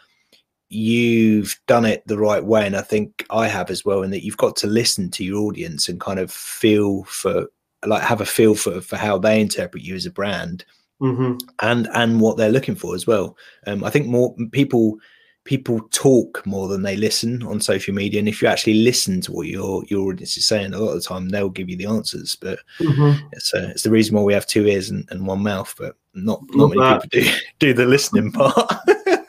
you've 0.69 1.59
done 1.65 1.83
it 1.83 2.05
the 2.05 2.17
right 2.17 2.45
way 2.45 2.65
and 2.65 2.75
i 2.75 2.81
think 2.81 3.25
i 3.31 3.47
have 3.47 3.71
as 3.71 3.83
well 3.83 4.03
in 4.03 4.11
that 4.11 4.23
you've 4.23 4.37
got 4.37 4.55
to 4.55 4.67
listen 4.67 5.09
to 5.09 5.23
your 5.23 5.41
audience 5.41 5.89
and 5.89 5.99
kind 5.99 6.19
of 6.19 6.31
feel 6.31 7.03
for 7.05 7.47
like 7.85 8.03
have 8.03 8.21
a 8.21 8.25
feel 8.25 8.53
for 8.53 8.79
for 8.79 8.95
how 8.95 9.17
they 9.17 9.41
interpret 9.41 9.83
you 9.83 9.95
as 9.95 10.05
a 10.05 10.11
brand 10.11 10.63
mm-hmm. 11.01 11.35
and 11.61 11.87
and 11.93 12.21
what 12.21 12.37
they're 12.37 12.51
looking 12.51 12.75
for 12.75 12.93
as 12.93 13.07
well 13.07 13.35
um, 13.65 13.83
i 13.83 13.89
think 13.89 14.05
more 14.05 14.35
people 14.51 14.99
people 15.45 15.79
talk 15.89 16.45
more 16.45 16.67
than 16.67 16.83
they 16.83 16.95
listen 16.95 17.41
on 17.43 17.59
social 17.59 17.93
media 17.93 18.19
and 18.19 18.27
if 18.27 18.39
you 18.39 18.47
actually 18.47 18.75
listen 18.75 19.19
to 19.19 19.31
what 19.31 19.47
your 19.47 19.83
your 19.87 20.07
audience 20.07 20.37
is 20.37 20.45
saying 20.45 20.73
a 20.73 20.77
lot 20.77 20.89
of 20.89 20.95
the 20.95 21.01
time 21.01 21.29
they'll 21.29 21.49
give 21.49 21.69
you 21.69 21.75
the 21.77 21.87
answers 21.87 22.35
but 22.35 22.59
mm-hmm. 22.79 23.25
it's, 23.31 23.51
uh, 23.55 23.69
it's 23.71 23.81
the 23.81 23.89
reason 23.89 24.15
why 24.15 24.21
we 24.21 24.33
have 24.33 24.45
two 24.45 24.67
ears 24.67 24.91
and, 24.91 25.07
and 25.09 25.25
one 25.25 25.41
mouth 25.41 25.73
but 25.79 25.95
not 26.13 26.41
not, 26.49 26.69
not 26.69 26.75
many 26.75 26.81
that. 26.81 27.11
people 27.11 27.31
do 27.31 27.39
do 27.59 27.73
the 27.73 27.85
listening 27.85 28.31
part 28.31 28.71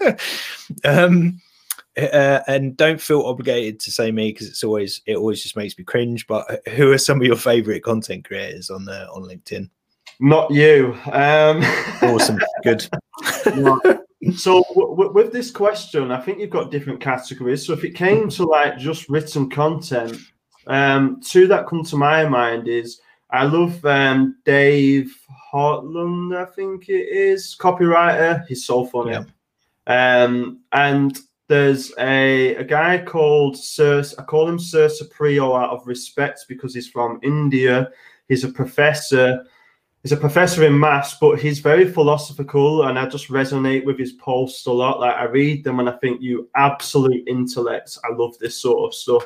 um 0.85 1.41
uh, 1.97 2.41
and 2.47 2.77
don't 2.77 3.01
feel 3.01 3.23
obligated 3.23 3.81
to 3.81 3.91
say 3.91 4.11
me 4.11 4.33
because 4.33 4.49
it's 4.49 4.65
always 4.65 5.03
it 5.07 5.17
always 5.17 5.43
just 5.43 5.57
makes 5.57 5.77
me 5.77 5.85
cringe 5.85 6.27
but 6.27 6.61
who 6.69 6.93
are 6.93 6.99
some 6.99 7.21
of 7.21 7.27
your 7.27 7.37
favorite 7.37 7.83
content 7.83 8.25
creators 8.25 8.71
on 8.71 8.85
the 8.85 9.09
on 9.11 9.23
linkedin 9.23 9.69
not 10.21 10.51
you 10.51 10.97
um 11.13 11.63
awesome 12.03 12.39
good 12.63 12.89
so 14.35 14.63
w- 14.75 15.13
with 15.13 15.33
this 15.33 15.51
question, 15.51 16.11
I 16.11 16.21
think 16.21 16.39
you've 16.39 16.51
got 16.51 16.71
different 16.71 17.01
categories. 17.01 17.67
So 17.67 17.73
if 17.73 17.85
it 17.85 17.95
came 17.95 18.29
to 18.31 18.45
like 18.45 18.77
just 18.77 19.09
written 19.09 19.49
content, 19.49 20.19
um, 20.67 21.21
two 21.25 21.47
that 21.49 21.67
come 21.67 21.85
to 21.85 21.97
my 21.97 22.27
mind 22.27 22.69
is 22.69 23.01
I 23.31 23.45
love 23.45 23.83
um, 23.85 24.37
Dave 24.45 25.17
Hartland, 25.53 26.37
I 26.37 26.45
think 26.45 26.89
it 26.89 27.09
is 27.09 27.57
copywriter. 27.59 28.47
He's 28.47 28.67
so 28.67 28.85
funny. 28.85 29.13
Yeah. 29.13 29.25
Um, 29.87 30.61
and 30.73 31.19
there's 31.49 31.93
a, 31.99 32.55
a 32.57 32.65
guy 32.65 32.99
called 32.99 33.57
Sir, 33.57 34.05
I 34.19 34.23
call 34.23 34.49
him 34.49 34.59
Sir 34.59 34.89
Saprio 34.89 35.61
out 35.61 35.71
of 35.71 35.87
respect 35.87 36.45
because 36.49 36.75
he's 36.75 36.89
from 36.89 37.19
India. 37.23 37.91
He's 38.29 38.45
a 38.45 38.49
professor 38.49 39.45
he's 40.03 40.13
a 40.13 40.17
professor 40.17 40.65
in 40.65 40.79
maths, 40.79 41.17
but 41.21 41.39
he's 41.39 41.59
very 41.59 41.91
philosophical, 41.91 42.85
and 42.85 42.99
I 42.99 43.07
just 43.07 43.29
resonate 43.29 43.85
with 43.85 43.99
his 43.99 44.13
posts 44.13 44.67
a 44.67 44.73
lot. 44.73 45.01
Like 45.01 45.15
I 45.15 45.25
read 45.25 45.65
them, 45.65 45.81
and 45.81 45.89
I 45.89 45.93
think 45.93 46.21
you 46.21 46.49
absolute 46.57 47.27
intellects. 47.27 47.99
I 48.05 48.13
love 48.15 48.39
this 48.39 48.61
sort 48.61 48.89
of 48.89 48.95
stuff. 48.95 49.25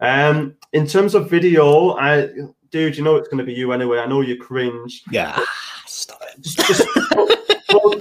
Um, 0.00 0.56
in 0.72 0.86
terms 0.86 1.14
of 1.14 1.30
video, 1.30 1.92
I 1.96 2.28
dude, 2.70 2.96
you 2.96 3.04
know 3.04 3.16
it's 3.16 3.28
going 3.28 3.38
to 3.38 3.44
be 3.44 3.54
you 3.54 3.72
anyway. 3.72 3.98
I 3.98 4.06
know 4.06 4.20
you 4.20 4.36
cringe. 4.36 5.02
Yeah, 5.10 5.38
stop 5.86 6.22
it. 6.22 6.40
Just, 6.40 6.58
just 6.58 6.82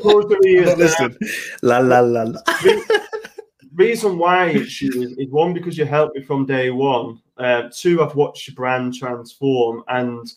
Listen, 0.77 1.17
la 1.61 1.79
la 1.79 1.99
la. 1.99 2.23
la. 2.23 2.41
reason 3.73 4.17
why 4.17 4.47
it's 4.47 4.81
you 4.81 4.89
is, 5.01 5.17
is, 5.17 5.29
one 5.29 5.53
because 5.53 5.77
you 5.77 5.85
helped 5.85 6.15
me 6.15 6.23
from 6.23 6.45
day 6.45 6.69
one. 6.69 7.21
Uh, 7.37 7.63
two, 7.73 8.01
I've 8.01 8.15
watched 8.15 8.47
your 8.47 8.55
brand 8.55 8.93
transform, 8.93 9.83
and 9.87 10.31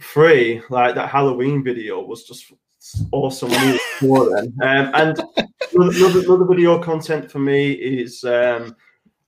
three, 0.00 0.62
like 0.70 0.94
that 0.94 1.08
Halloween 1.08 1.62
video 1.62 2.00
was 2.00 2.24
just 2.24 2.52
awesome. 3.10 3.50
Um, 4.02 4.50
and 4.60 5.22
another, 5.72 6.18
another, 6.18 6.44
video 6.44 6.82
content 6.82 7.30
for 7.30 7.38
me 7.38 7.70
is 7.70 8.24
um, 8.24 8.74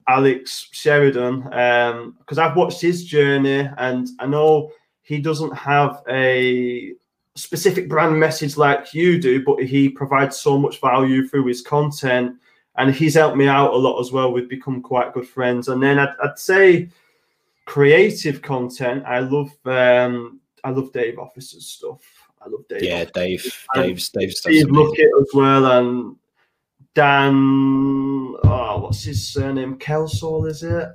Alex 0.09 0.69
Sheridan 0.73 1.43
because 1.43 2.39
um, 2.39 2.41
I've 2.41 2.57
watched 2.57 2.81
his 2.81 3.05
journey 3.05 3.71
and 3.79 4.09
I 4.19 4.27
know 4.27 4.73
he 5.03 5.21
doesn't 5.21 5.55
have 5.55 6.03
a 6.09 6.95
specific 7.37 7.89
brand 7.89 8.19
message 8.19 8.57
like 8.57 8.95
you 8.95 9.21
do, 9.21 9.45
but 9.45 9.63
he 9.63 9.89
provides 9.89 10.39
so 10.39 10.59
much 10.59 10.81
value 10.81 11.27
through 11.27 11.47
his 11.47 11.63
content. 11.63 12.37
And 12.77 12.93
he's 12.93 13.15
helped 13.15 13.37
me 13.37 13.47
out 13.47 13.73
a 13.73 13.77
lot 13.77 14.01
as 14.01 14.11
well. 14.11 14.33
We've 14.33 14.49
become 14.49 14.83
quite 14.83 15.15
good 15.15 15.29
friends. 15.29 15.69
And 15.69 15.83
then 15.83 15.99
I'd, 15.99 16.15
I'd 16.23 16.39
say 16.39 16.89
creative 17.67 18.43
content. 18.43 19.05
I 19.07 19.21
love 19.21 19.53
um, 19.65 20.41
I 20.65 20.71
love 20.71 20.93
Dave 20.93 21.19
Officer's 21.19 21.67
stuff. 21.67 22.01
I 22.41 22.49
love 22.49 22.67
Dave. 22.69 22.83
Yeah, 22.83 23.05
Dave. 23.05 23.45
Dave's 23.75 24.09
Dave's 24.11 24.39
stuff. 24.39 24.53
Steve 24.53 24.67
Luckett 24.67 25.21
as 25.21 25.29
well, 25.35 25.67
and 25.79 26.17
Dan. 26.95 28.35
Oh, 28.45 28.81
what's 28.83 29.05
his 29.05 29.29
surname? 29.29 29.79
Kelsall, 29.79 30.49
is 30.49 30.63
it? 30.63 30.89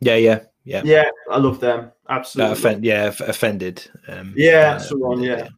Yeah, 0.00 0.16
yeah, 0.16 0.40
yeah. 0.64 0.82
Yeah, 0.84 1.10
I 1.30 1.38
love 1.38 1.60
them. 1.60 1.92
Absolutely. 2.08 2.52
Offend, 2.52 2.84
yeah, 2.84 3.06
offended. 3.20 3.90
Um, 4.08 4.34
yeah, 4.36 4.74
uh, 4.76 4.78
so 4.78 4.96
on. 5.04 5.22
Yeah. 5.22 5.36
yeah. 5.36 5.48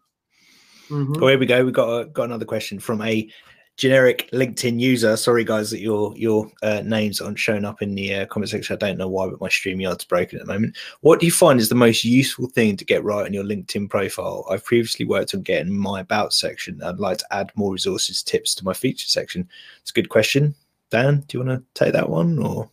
Mm-hmm. 0.91 1.23
Oh, 1.23 1.29
here 1.29 1.39
we 1.39 1.47
go. 1.47 1.65
We 1.65 1.73
got 1.73 1.89
a, 1.89 2.05
got 2.07 2.25
another 2.25 2.45
question 2.45 2.79
from 2.79 3.01
a 3.03 3.29
generic 3.77 4.31
LinkedIn 4.33 4.79
user. 4.79 5.17
Sorry, 5.17 5.45
guys, 5.45 5.71
that 5.71 5.81
your 5.81 6.17
your 6.17 6.51
uh, 6.63 6.83
names 6.85 7.21
aren't 7.21 7.39
showing 7.39 7.65
up 7.65 7.83
in 7.83 7.95
the 7.95 8.15
uh, 8.15 8.27
comment 8.27 8.51
section. 8.51 8.75
I 8.75 8.79
don't 8.79 8.99
know 8.99 9.09
why, 9.09 9.29
but 9.29 9.41
my 9.41 9.49
StreamYard's 9.49 10.05
broken 10.05 10.39
at 10.39 10.47
the 10.47 10.53
moment. 10.53 10.77
What 11.01 11.21
do 11.21 11.27
you 11.27 11.33
find 11.33 11.59
is 11.59 11.69
the 11.69 11.75
most 11.75 12.05
useful 12.05 12.49
thing 12.49 12.77
to 12.77 12.85
get 12.85 13.03
right 13.03 13.25
on 13.25 13.33
your 13.33 13.45
LinkedIn 13.45 13.91
profile? 13.91 14.47
I've 14.51 14.65
previously 14.65 15.07
worked 15.07 15.35
on 15.35 15.43
getting 15.43 15.73
my 15.73 16.01
about 16.01 16.33
section. 16.33 16.83
I'd 16.83 17.01
like 17.01 17.19
to 17.19 17.35
add 17.35 17.51
more 17.57 17.73
resources, 17.73 18.23
tips 18.23 18.55
to 18.57 18.65
my 18.65 18.75
feature 18.75 19.09
section. 19.09 19.49
It's 19.81 19.91
a 19.91 19.95
good 19.95 20.09
question. 20.09 20.55
Dan, 20.91 21.25
do 21.27 21.39
you 21.39 21.45
want 21.45 21.59
to 21.59 21.83
take 21.83 21.95
that 21.95 22.09
one 22.09 22.39
or? 22.39 22.71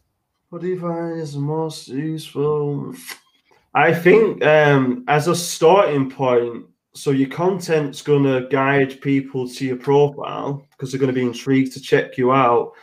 Find 0.52 1.18
is 1.18 1.38
most 1.38 1.88
useful? 1.88 2.94
I 3.74 3.94
think 3.94 4.44
um, 4.44 5.06
as 5.08 5.30
a 5.30 5.36
starting 5.36 6.10
point, 6.10 6.66
so 6.94 7.12
your 7.12 7.30
content's 7.30 8.02
going 8.02 8.24
to 8.24 8.50
guide 8.50 9.00
people 9.00 9.48
to 9.48 9.66
your 9.66 9.78
profile 9.78 10.68
because 10.72 10.92
they're 10.92 11.00
going 11.00 11.08
to 11.08 11.18
be 11.18 11.26
intrigued 11.26 11.72
to 11.72 11.80
check 11.80 12.18
you 12.18 12.34
out. 12.34 12.74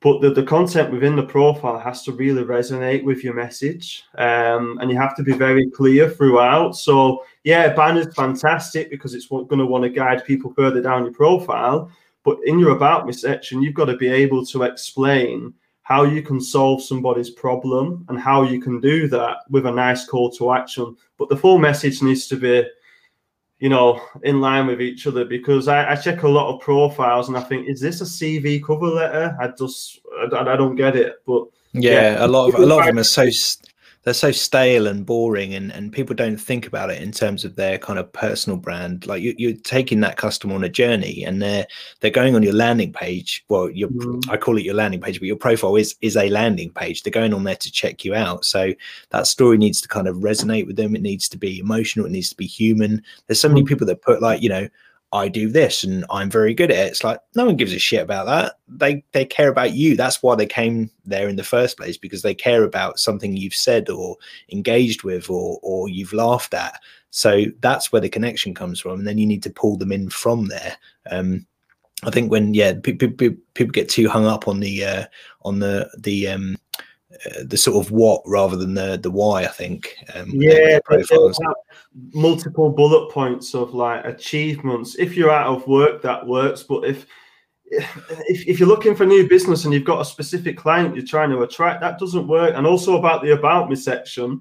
But 0.00 0.22
the, 0.22 0.30
the 0.30 0.42
content 0.42 0.90
within 0.90 1.14
the 1.14 1.22
profile 1.22 1.78
has 1.78 2.02
to 2.04 2.12
really 2.12 2.44
resonate 2.44 3.04
with 3.04 3.22
your 3.22 3.34
message 3.34 4.04
um, 4.16 4.78
and 4.80 4.90
you 4.90 4.96
have 4.96 5.14
to 5.16 5.22
be 5.22 5.34
very 5.34 5.70
clear 5.70 6.08
throughout. 6.08 6.76
So 6.76 7.26
yeah 7.44 7.74
banner's 7.74 8.14
fantastic 8.14 8.88
because 8.88 9.12
it's 9.12 9.26
going 9.26 9.58
to 9.58 9.66
want 9.66 9.84
to 9.84 9.90
guide 9.90 10.24
people 10.24 10.54
further 10.54 10.80
down 10.80 11.04
your 11.04 11.12
profile. 11.12 11.90
But 12.24 12.38
in 12.46 12.58
your 12.58 12.70
about 12.70 13.06
me 13.06 13.12
section 13.12 13.60
you've 13.60 13.74
got 13.74 13.84
to 13.84 13.98
be 13.98 14.08
able 14.08 14.46
to 14.46 14.62
explain 14.62 15.52
how 15.92 16.02
you 16.04 16.22
can 16.22 16.40
solve 16.40 16.82
somebody's 16.82 17.30
problem 17.30 18.04
and 18.08 18.18
how 18.18 18.38
you 18.42 18.58
can 18.66 18.80
do 18.80 19.08
that 19.08 19.36
with 19.50 19.66
a 19.66 19.70
nice 19.84 20.02
call 20.06 20.30
to 20.30 20.52
action 20.52 20.96
but 21.18 21.28
the 21.28 21.36
full 21.36 21.58
message 21.58 22.02
needs 22.02 22.26
to 22.26 22.36
be 22.36 22.64
you 23.62 23.68
know, 23.68 24.02
in 24.24 24.40
line 24.40 24.66
with 24.66 24.80
each 24.82 25.06
other 25.06 25.24
because 25.24 25.68
I, 25.68 25.92
I, 25.92 25.94
check 25.94 26.24
a 26.24 26.28
lot 26.28 26.52
of 26.52 26.60
profiles 26.60 27.28
and 27.28 27.38
I 27.38 27.42
think, 27.42 27.68
is 27.68 27.80
this 27.80 28.00
a 28.00 28.04
CV 28.04 28.60
cover 28.60 28.88
letter? 28.88 29.36
I 29.40 29.52
just, 29.56 30.00
I, 30.18 30.52
I 30.52 30.56
don't 30.56 30.74
get 30.74 30.96
it. 30.96 31.22
But 31.24 31.44
yeah, 31.72 31.92
yeah. 31.92 32.26
a 32.26 32.28
lot 32.28 32.48
of 32.48 32.60
a 32.60 32.66
lot 32.66 32.80
of 32.80 32.86
them 32.86 32.98
are 32.98 33.04
so 33.04 33.30
they're 34.02 34.14
so 34.14 34.32
stale 34.32 34.86
and 34.86 35.06
boring 35.06 35.54
and, 35.54 35.72
and 35.72 35.92
people 35.92 36.14
don't 36.14 36.36
think 36.36 36.66
about 36.66 36.90
it 36.90 37.00
in 37.00 37.12
terms 37.12 37.44
of 37.44 37.54
their 37.54 37.78
kind 37.78 37.98
of 37.98 38.12
personal 38.12 38.58
brand. 38.58 39.06
Like 39.06 39.22
you, 39.22 39.34
you're 39.38 39.52
taking 39.52 40.00
that 40.00 40.16
customer 40.16 40.54
on 40.54 40.64
a 40.64 40.68
journey 40.68 41.24
and 41.24 41.40
they're 41.40 41.66
they're 42.00 42.10
going 42.10 42.34
on 42.34 42.42
your 42.42 42.52
landing 42.52 42.92
page. 42.92 43.44
Well 43.48 43.70
your 43.70 43.88
mm. 43.90 44.28
i 44.28 44.36
call 44.36 44.58
it 44.58 44.64
your 44.64 44.74
landing 44.74 45.00
page 45.00 45.20
but 45.20 45.26
your 45.26 45.36
profile 45.36 45.76
is 45.76 45.94
is 46.00 46.16
a 46.16 46.28
landing 46.30 46.70
page. 46.70 47.02
They're 47.02 47.12
going 47.12 47.34
on 47.34 47.44
there 47.44 47.56
to 47.56 47.70
check 47.70 48.04
you 48.04 48.14
out. 48.14 48.44
So 48.44 48.72
that 49.10 49.26
story 49.26 49.56
needs 49.56 49.80
to 49.82 49.88
kind 49.88 50.08
of 50.08 50.16
resonate 50.16 50.66
with 50.66 50.76
them. 50.76 50.96
It 50.96 51.02
needs 51.02 51.28
to 51.30 51.38
be 51.38 51.58
emotional. 51.58 52.06
It 52.06 52.12
needs 52.12 52.30
to 52.30 52.36
be 52.36 52.46
human. 52.46 53.02
There's 53.26 53.40
so 53.40 53.48
many 53.48 53.62
mm. 53.62 53.68
people 53.68 53.86
that 53.86 54.02
put 54.02 54.20
like 54.20 54.42
you 54.42 54.48
know 54.48 54.68
I 55.12 55.28
do 55.28 55.48
this 55.48 55.84
and 55.84 56.06
I'm 56.10 56.30
very 56.30 56.54
good 56.54 56.70
at 56.70 56.86
it. 56.86 56.90
It's 56.90 57.04
like 57.04 57.20
no 57.34 57.44
one 57.44 57.56
gives 57.56 57.72
a 57.74 57.78
shit 57.78 58.02
about 58.02 58.26
that. 58.26 58.54
They 58.66 59.04
they 59.12 59.24
care 59.24 59.50
about 59.50 59.74
you. 59.74 59.96
That's 59.96 60.22
why 60.22 60.34
they 60.34 60.46
came 60.46 60.90
there 61.04 61.28
in 61.28 61.36
the 61.36 61.44
first 61.44 61.76
place 61.76 61.98
because 61.98 62.22
they 62.22 62.34
care 62.34 62.64
about 62.64 62.98
something 62.98 63.36
you've 63.36 63.54
said 63.54 63.90
or 63.90 64.16
engaged 64.50 65.02
with 65.02 65.28
or 65.28 65.58
or 65.62 65.88
you've 65.88 66.14
laughed 66.14 66.54
at. 66.54 66.80
So 67.10 67.44
that's 67.60 67.92
where 67.92 68.00
the 68.00 68.08
connection 68.08 68.54
comes 68.54 68.80
from, 68.80 69.00
and 69.00 69.06
then 69.06 69.18
you 69.18 69.26
need 69.26 69.42
to 69.42 69.50
pull 69.50 69.76
them 69.76 69.92
in 69.92 70.08
from 70.08 70.46
there. 70.46 70.78
Um, 71.10 71.46
I 72.04 72.10
think 72.10 72.30
when 72.30 72.54
yeah 72.54 72.72
people, 72.82 73.08
people 73.08 73.72
get 73.72 73.90
too 73.90 74.08
hung 74.08 74.24
up 74.24 74.48
on 74.48 74.60
the 74.60 74.84
uh, 74.84 75.04
on 75.42 75.58
the 75.58 75.90
the 75.98 76.28
um, 76.28 76.56
the 77.44 77.56
sort 77.56 77.84
of 77.84 77.92
what 77.92 78.22
rather 78.26 78.56
than 78.56 78.74
the 78.74 78.98
the 79.00 79.10
why. 79.10 79.44
I 79.44 79.48
think. 79.48 79.96
Um, 80.14 80.30
yeah, 80.32 80.78
multiple 82.12 82.70
bullet 82.70 83.10
points 83.10 83.54
of 83.54 83.74
like 83.74 84.04
achievements. 84.04 84.96
If 84.96 85.16
you're 85.16 85.30
out 85.30 85.54
of 85.54 85.66
work, 85.66 86.02
that 86.02 86.26
works. 86.26 86.62
But 86.62 86.84
if 86.84 87.06
if, 87.72 88.46
if 88.46 88.60
you're 88.60 88.68
looking 88.68 88.94
for 88.94 89.06
new 89.06 89.28
business 89.28 89.64
and 89.64 89.72
you've 89.72 89.84
got 89.84 90.00
a 90.00 90.04
specific 90.04 90.56
client 90.56 90.94
you're 90.94 91.06
trying 91.06 91.30
to 91.30 91.42
attract, 91.42 91.80
that 91.80 91.98
doesn't 91.98 92.28
work. 92.28 92.54
And 92.54 92.66
also 92.66 92.98
about 92.98 93.22
the 93.22 93.32
about 93.32 93.70
me 93.70 93.76
section, 93.76 94.40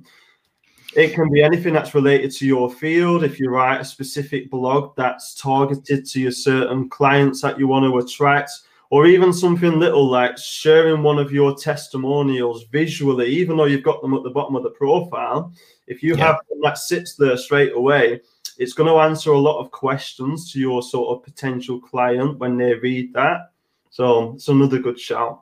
it 0.95 1.13
can 1.13 1.31
be 1.31 1.41
anything 1.41 1.73
that's 1.73 1.95
related 1.95 2.31
to 2.31 2.45
your 2.45 2.69
field. 2.69 3.23
If 3.23 3.39
you 3.39 3.50
write 3.50 3.79
a 3.79 3.85
specific 3.85 4.50
blog 4.51 4.95
that's 4.97 5.35
targeted 5.35 6.05
to 6.07 6.19
your 6.19 6.31
certain 6.31 6.89
clients 6.89 7.41
that 7.41 7.57
you 7.57 7.67
want 7.67 7.85
to 7.85 7.97
attract, 8.00 8.51
or 8.91 9.07
even 9.07 9.31
something 9.31 9.79
little 9.79 10.05
like 10.05 10.38
sharing 10.38 11.01
one 11.01 11.17
of 11.17 11.31
your 11.31 11.55
testimonials 11.55 12.65
visually, 12.71 13.27
even 13.27 13.55
though 13.55 13.65
you've 13.65 13.83
got 13.83 14.01
them 14.01 14.13
at 14.13 14.21
the 14.21 14.29
bottom 14.29 14.55
of 14.55 14.63
the 14.63 14.69
profile. 14.71 15.51
If 15.88 16.03
you 16.03 16.15
yeah. 16.15 16.27
have 16.27 16.39
that 16.62 16.77
sits 16.77 17.15
there 17.15 17.38
straight 17.38 17.74
away, 17.74 18.19
it's 18.57 18.74
going 18.74 18.89
to 18.89 19.00
answer 19.00 19.31
a 19.31 19.39
lot 19.39 19.60
of 19.60 19.71
questions 19.71 20.51
to 20.51 20.60
your 20.60 20.83
sort 20.83 21.17
of 21.17 21.24
potential 21.24 21.79
client 21.79 22.38
when 22.38 22.57
they 22.57 22.75
read 22.75 23.13
that. 23.13 23.51
So 23.89 24.33
it's 24.33 24.50
another 24.50 24.79
good 24.79 25.00
shout. 25.00 25.41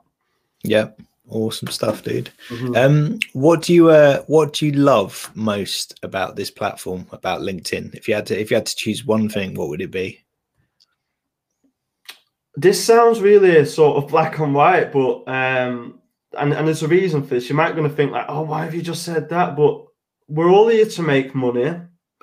Yeah, 0.62 0.90
awesome 1.28 1.68
stuff, 1.68 2.04
dude. 2.04 2.30
Mm-hmm. 2.48 2.76
Um, 2.76 3.18
what 3.32 3.62
do 3.62 3.74
you 3.74 3.90
uh, 3.90 4.22
what 4.28 4.52
do 4.52 4.66
you 4.66 4.72
love 4.72 5.28
most 5.34 5.98
about 6.04 6.36
this 6.36 6.52
platform, 6.52 7.06
about 7.10 7.40
LinkedIn? 7.40 7.96
If 7.96 8.06
you 8.06 8.14
had 8.14 8.26
to 8.26 8.40
if 8.40 8.50
you 8.50 8.56
had 8.56 8.66
to 8.66 8.76
choose 8.76 9.04
one 9.04 9.28
thing, 9.28 9.54
what 9.54 9.68
would 9.70 9.80
it 9.80 9.90
be? 9.90 10.20
This 12.56 12.82
sounds 12.84 13.20
really 13.20 13.64
sort 13.64 13.96
of 13.96 14.10
black 14.10 14.38
and 14.38 14.54
white, 14.54 14.92
but 14.92 15.22
um, 15.28 16.00
and 16.38 16.52
and 16.52 16.66
there's 16.66 16.82
a 16.82 16.88
reason 16.88 17.22
for 17.22 17.34
this. 17.34 17.48
You 17.48 17.54
might 17.54 17.76
going 17.76 17.88
to 17.88 17.94
think 17.94 18.12
like, 18.12 18.26
oh, 18.28 18.42
why 18.42 18.64
have 18.64 18.74
you 18.74 18.82
just 18.82 19.04
said 19.04 19.28
that? 19.28 19.56
But 19.56 19.84
we're 20.28 20.50
all 20.50 20.68
here 20.68 20.86
to 20.86 21.02
make 21.02 21.34
money, 21.34 21.74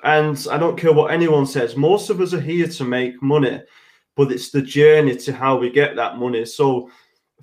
and 0.04 0.46
I 0.50 0.58
don't 0.58 0.78
care 0.78 0.92
what 0.92 1.12
anyone 1.12 1.46
says. 1.46 1.76
Most 1.76 2.10
of 2.10 2.20
us 2.20 2.34
are 2.34 2.40
here 2.40 2.68
to 2.68 2.84
make 2.84 3.22
money, 3.22 3.62
but 4.16 4.30
it's 4.32 4.50
the 4.50 4.62
journey 4.62 5.16
to 5.16 5.32
how 5.32 5.56
we 5.56 5.70
get 5.70 5.96
that 5.96 6.18
money. 6.18 6.44
So 6.44 6.90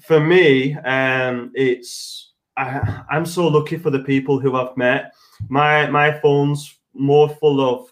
for 0.01 0.19
me, 0.19 0.75
um, 0.75 1.51
it's 1.55 2.33
I, 2.57 3.03
I'm 3.09 3.25
so 3.25 3.47
lucky 3.47 3.77
for 3.77 3.89
the 3.89 3.99
people 4.03 4.39
who 4.39 4.55
I've 4.55 4.77
met. 4.77 5.13
My 5.49 5.87
my 5.87 6.19
phone's 6.19 6.77
more 6.93 7.29
full 7.29 7.61
of 7.61 7.91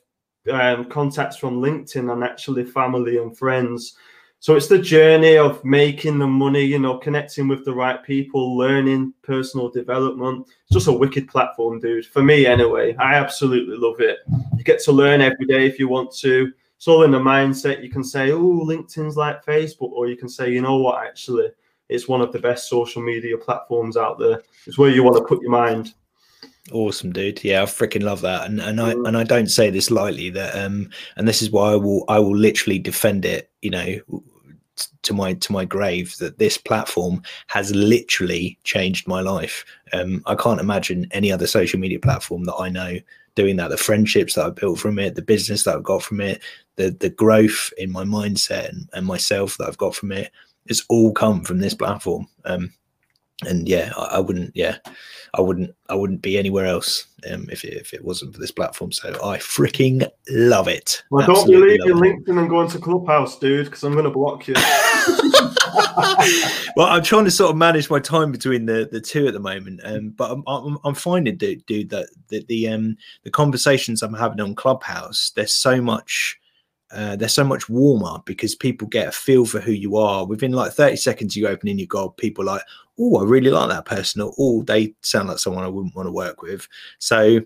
um, 0.52 0.86
contacts 0.86 1.38
from 1.38 1.62
LinkedIn 1.62 2.08
than 2.08 2.24
actually 2.24 2.66
family 2.66 3.18
and 3.18 3.38
friends. 3.38 3.96
So 4.44 4.58
it's 4.58 4.68
the 4.68 4.78
journey 4.78 5.38
of 5.38 5.64
making 5.64 6.20
the 6.20 6.28
money, 6.28 6.64
you 6.66 6.78
know, 6.78 6.98
connecting 6.98 7.48
with 7.48 7.64
the 7.64 7.74
right 7.74 8.04
people, 8.04 8.58
learning 8.58 9.14
personal 9.22 9.70
development. 9.70 10.46
It's 10.66 10.74
just 10.74 10.88
a 10.90 10.92
wicked 10.92 11.30
platform, 11.30 11.80
dude. 11.80 12.08
For 12.08 12.22
me, 12.22 12.46
anyway, 12.46 12.94
I 12.98 13.14
absolutely 13.16 13.78
love 13.78 14.02
it. 14.02 14.18
You 14.58 14.66
get 14.66 14.84
to 14.84 14.92
learn 14.92 15.22
every 15.22 15.46
day 15.46 15.66
if 15.66 15.80
you 15.80 15.88
want 15.88 16.14
to. 16.18 16.52
It's 16.76 16.90
all 16.90 17.04
in 17.04 17.12
the 17.12 17.20
mindset. 17.20 17.82
You 17.82 17.90
can 17.90 18.04
say, 18.04 18.34
"Oh, 18.34 18.66
LinkedIn's 18.66 19.16
like 19.16 19.46
Facebook," 19.46 19.94
or 19.94 20.10
you 20.10 20.18
can 20.18 20.28
say, 20.28 20.52
"You 20.52 20.62
know 20.62 20.76
what? 20.76 21.02
Actually, 21.06 21.48
it's 21.88 22.10
one 22.10 22.20
of 22.20 22.34
the 22.34 22.40
best 22.40 22.68
social 22.68 23.02
media 23.02 23.38
platforms 23.38 23.96
out 23.96 24.20
there. 24.20 24.44
It's 24.68 24.78
where 24.78 24.90
you 24.90 25.04
want 25.04 25.16
to 25.16 25.24
put 25.24 25.42
your 25.42 25.52
mind. 25.52 25.94
Awesome, 26.74 27.14
dude. 27.14 27.42
Yeah, 27.46 27.62
I 27.62 27.66
freaking 27.66 28.04
love 28.04 28.20
that, 28.22 28.50
and 28.50 28.60
and 28.60 28.82
I 28.82 28.94
mm. 28.94 29.08
and 29.08 29.16
I 29.16 29.24
don't 29.24 29.48
say 29.50 29.70
this 29.70 29.90
lightly. 29.90 30.30
That 30.32 30.54
um, 30.54 30.90
and 31.16 31.26
this 31.26 31.42
is 31.42 31.50
why 31.50 31.72
I 31.72 31.76
will 31.78 32.04
I 32.10 32.20
will 32.20 32.36
literally 32.36 32.80
defend 32.80 33.24
it. 33.24 33.50
You 33.62 33.70
know, 33.70 34.00
to 35.03 35.13
my 35.13 35.34
to 35.34 35.51
my 35.51 35.65
grave 35.65 36.18
that 36.18 36.39
this 36.39 36.58
platform 36.58 37.22
has 37.48 37.74
literally 37.75 38.58
changed 38.63 39.08
my 39.08 39.22
life. 39.22 39.65
Um, 39.92 40.24
I 40.25 40.36
can't 40.36 40.62
imagine 40.62 41.08
any 41.12 41.32
other 41.32 41.48
social 41.48 41.80
media 41.80 42.00
platform 42.00 42.46
that 42.46 42.56
I 42.56 42.70
know 42.70 42.98
doing 43.36 43.56
that. 43.58 43.70
The 43.70 43.77
friendships 43.77 44.36
that 44.36 44.46
I 44.46 44.50
built 44.50 44.80
from 44.80 45.00
it, 45.00 45.15
the 45.15 45.22
business 45.22 45.63
that 45.63 45.76
I've 45.76 45.84
got 45.84 46.04
from 46.04 46.21
it, 46.21 46.41
the 46.76 46.91
the 46.91 47.10
growth 47.10 47.71
in 47.78 47.91
my 47.91 48.04
mindset 48.04 48.69
and, 48.69 48.89
and 48.93 49.06
myself 49.06 49.58
that 49.58 49.67
I've 49.67 49.78
got 49.78 49.95
from 49.95 50.12
it 50.12 50.32
it's 50.67 50.84
all 50.89 51.12
come 51.12 51.43
from 51.43 51.60
this 51.60 51.74
platform. 51.74 52.28
Um, 52.45 52.74
and 53.47 53.67
yeah, 53.67 53.91
I, 53.97 54.03
I, 54.15 54.19
wouldn't, 54.19 54.51
yeah, 54.56 54.77
I 55.34 55.41
wouldn't, 55.41 55.73
I 55.89 55.95
wouldn't 55.95 56.21
be 56.21 56.38
anywhere 56.38 56.65
else 56.65 57.06
um, 57.32 57.47
if 57.51 57.63
it, 57.63 57.73
if 57.73 57.93
it 57.93 58.03
wasn't 58.03 58.34
for 58.34 58.39
this 58.39 58.51
platform. 58.51 58.91
So 58.91 59.10
I 59.23 59.38
freaking 59.38 60.10
love 60.29 60.67
it. 60.67 61.03
Well, 61.12 61.27
don't 61.27 61.49
you 61.49 61.65
leave 61.65 61.86
your 61.86 61.95
LinkedIn 61.95 62.39
and 62.39 62.49
go 62.49 62.62
into 62.62 62.79
Clubhouse, 62.79 63.39
dude, 63.39 63.65
because 63.65 63.84
I'm 63.84 63.93
going 63.93 64.06
to 64.06 64.12
block 64.12 64.47
you. 64.47 64.56
well, 66.75 66.88
I'm 66.88 67.03
trying 67.03 67.25
to 67.25 67.32
sort 67.32 67.51
of 67.51 67.58
manage 67.58 67.89
my 67.89 67.99
time 67.99 68.32
between 68.32 68.65
the, 68.65 68.88
the 68.91 69.01
two 69.01 69.27
at 69.27 69.34
the 69.34 69.39
moment, 69.39 69.82
um, 69.84 70.10
but 70.12 70.32
I'm, 70.32 70.43
I'm, 70.47 70.77
I'm 70.84 70.95
finding, 70.95 71.38
dude, 71.38 71.65
dude 71.65 71.89
that 71.89 72.10
the, 72.29 72.45
the 72.47 72.67
um 72.69 72.97
the 73.23 73.32
conversations 73.32 74.01
I'm 74.01 74.13
having 74.13 74.39
on 74.39 74.56
Clubhouse, 74.56 75.32
there's 75.36 75.53
so 75.53 75.82
much 75.82 76.38
uh, 76.93 77.15
they're 77.15 77.27
so 77.27 77.43
much 77.43 77.67
warmer 77.67 78.19
because 78.25 78.53
people 78.53 78.88
get 78.88 79.08
a 79.08 79.12
feel 79.12 79.45
for 79.45 79.60
who 79.60 79.71
you 79.71 79.97
are. 79.97 80.25
Within 80.25 80.51
like 80.51 80.73
30 80.73 80.95
seconds, 80.97 81.36
you 81.36 81.47
open 81.47 81.67
in 81.67 81.79
your 81.79 81.88
gob, 81.88 82.15
people 82.17 82.45
like, 82.45 82.62
oh, 82.99 83.17
I 83.17 83.23
really 83.23 83.51
like 83.51 83.69
that 83.69 83.86
person, 83.86 84.21
or 84.21 84.34
oh, 84.38 84.63
they 84.63 84.95
sound 85.01 85.29
like 85.29 85.39
someone 85.39 85.63
I 85.63 85.69
wouldn't 85.69 85.95
want 85.95 86.08
to 86.08 86.12
work 86.12 86.41
with. 86.41 86.67
So 86.99 87.39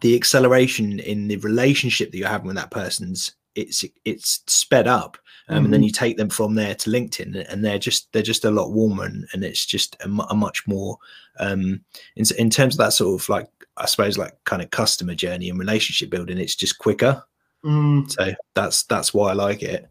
the 0.00 0.16
acceleration 0.16 0.98
in 0.98 1.28
the 1.28 1.36
relationship 1.36 2.10
that 2.10 2.18
you're 2.18 2.28
having 2.28 2.48
with 2.48 2.56
that 2.56 2.70
person's 2.70 3.36
it's 3.56 3.84
it's 4.04 4.42
sped 4.46 4.86
up. 4.86 5.18
Um, 5.48 5.56
mm-hmm. 5.56 5.64
and 5.64 5.74
then 5.74 5.80
mm-hmm. 5.80 5.86
you 5.86 5.92
take 5.92 6.16
them 6.16 6.28
from 6.28 6.54
there 6.56 6.74
to 6.74 6.90
LinkedIn, 6.90 7.50
and 7.50 7.64
they're 7.64 7.78
just 7.78 8.12
they're 8.12 8.22
just 8.22 8.44
a 8.44 8.50
lot 8.50 8.72
warmer, 8.72 9.04
and, 9.04 9.26
and 9.32 9.44
it's 9.44 9.64
just 9.64 9.96
a, 10.00 10.08
a 10.28 10.34
much 10.34 10.66
more 10.66 10.98
um, 11.38 11.80
in 12.16 12.24
in 12.38 12.50
terms 12.50 12.74
of 12.74 12.78
that 12.78 12.92
sort 12.92 13.20
of 13.20 13.28
like 13.28 13.48
I 13.76 13.86
suppose 13.86 14.18
like 14.18 14.36
kind 14.44 14.62
of 14.62 14.70
customer 14.70 15.14
journey 15.14 15.48
and 15.48 15.58
relationship 15.58 16.10
building. 16.10 16.38
It's 16.38 16.56
just 16.56 16.78
quicker. 16.78 17.22
Mm. 17.64 18.10
So 18.10 18.34
that's 18.54 18.84
that's 18.84 19.14
why 19.14 19.30
I 19.30 19.34
like 19.34 19.62
it. 19.62 19.88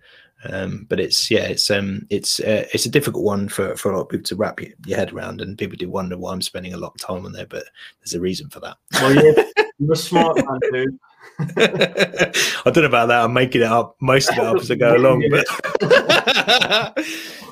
Um, 0.49 0.85
but 0.89 0.99
it's 0.99 1.29
yeah, 1.31 1.43
it's 1.43 1.69
um, 1.71 2.05
it's 2.09 2.39
uh, 2.39 2.67
it's 2.73 2.85
a 2.85 2.91
difficult 2.91 3.23
one 3.23 3.49
for 3.49 3.75
for 3.75 3.91
a 3.91 3.95
lot 3.95 4.03
of 4.03 4.09
people 4.09 4.25
to 4.25 4.35
wrap 4.35 4.61
your, 4.61 4.71
your, 4.85 4.97
head 4.97 5.13
around, 5.13 5.41
and 5.41 5.57
people 5.57 5.77
do 5.77 5.89
wonder 5.89 6.17
why 6.17 6.33
I'm 6.33 6.41
spending 6.41 6.73
a 6.73 6.77
lot 6.77 6.93
of 6.95 7.01
time 7.01 7.25
on 7.25 7.31
there. 7.31 7.45
But 7.47 7.65
there's 7.99 8.13
a 8.13 8.19
reason 8.19 8.49
for 8.49 8.59
that. 8.59 8.77
Well, 8.93 9.13
you're, 9.13 9.45
you're 9.79 9.93
a 9.93 9.95
smart 9.95 10.37
man, 10.37 10.59
dude. 10.71 10.99
I 11.39 12.71
don't 12.71 12.77
know 12.77 12.85
about 12.85 13.07
that. 13.07 13.23
I'm 13.23 13.33
making 13.33 13.61
it 13.61 13.67
up, 13.67 13.95
most 13.99 14.29
of 14.29 14.37
it 14.37 14.43
up 14.43 14.57
as 14.57 14.71
I 14.71 14.75
go 14.75 14.95
along. 14.95 15.23
But 15.29 15.45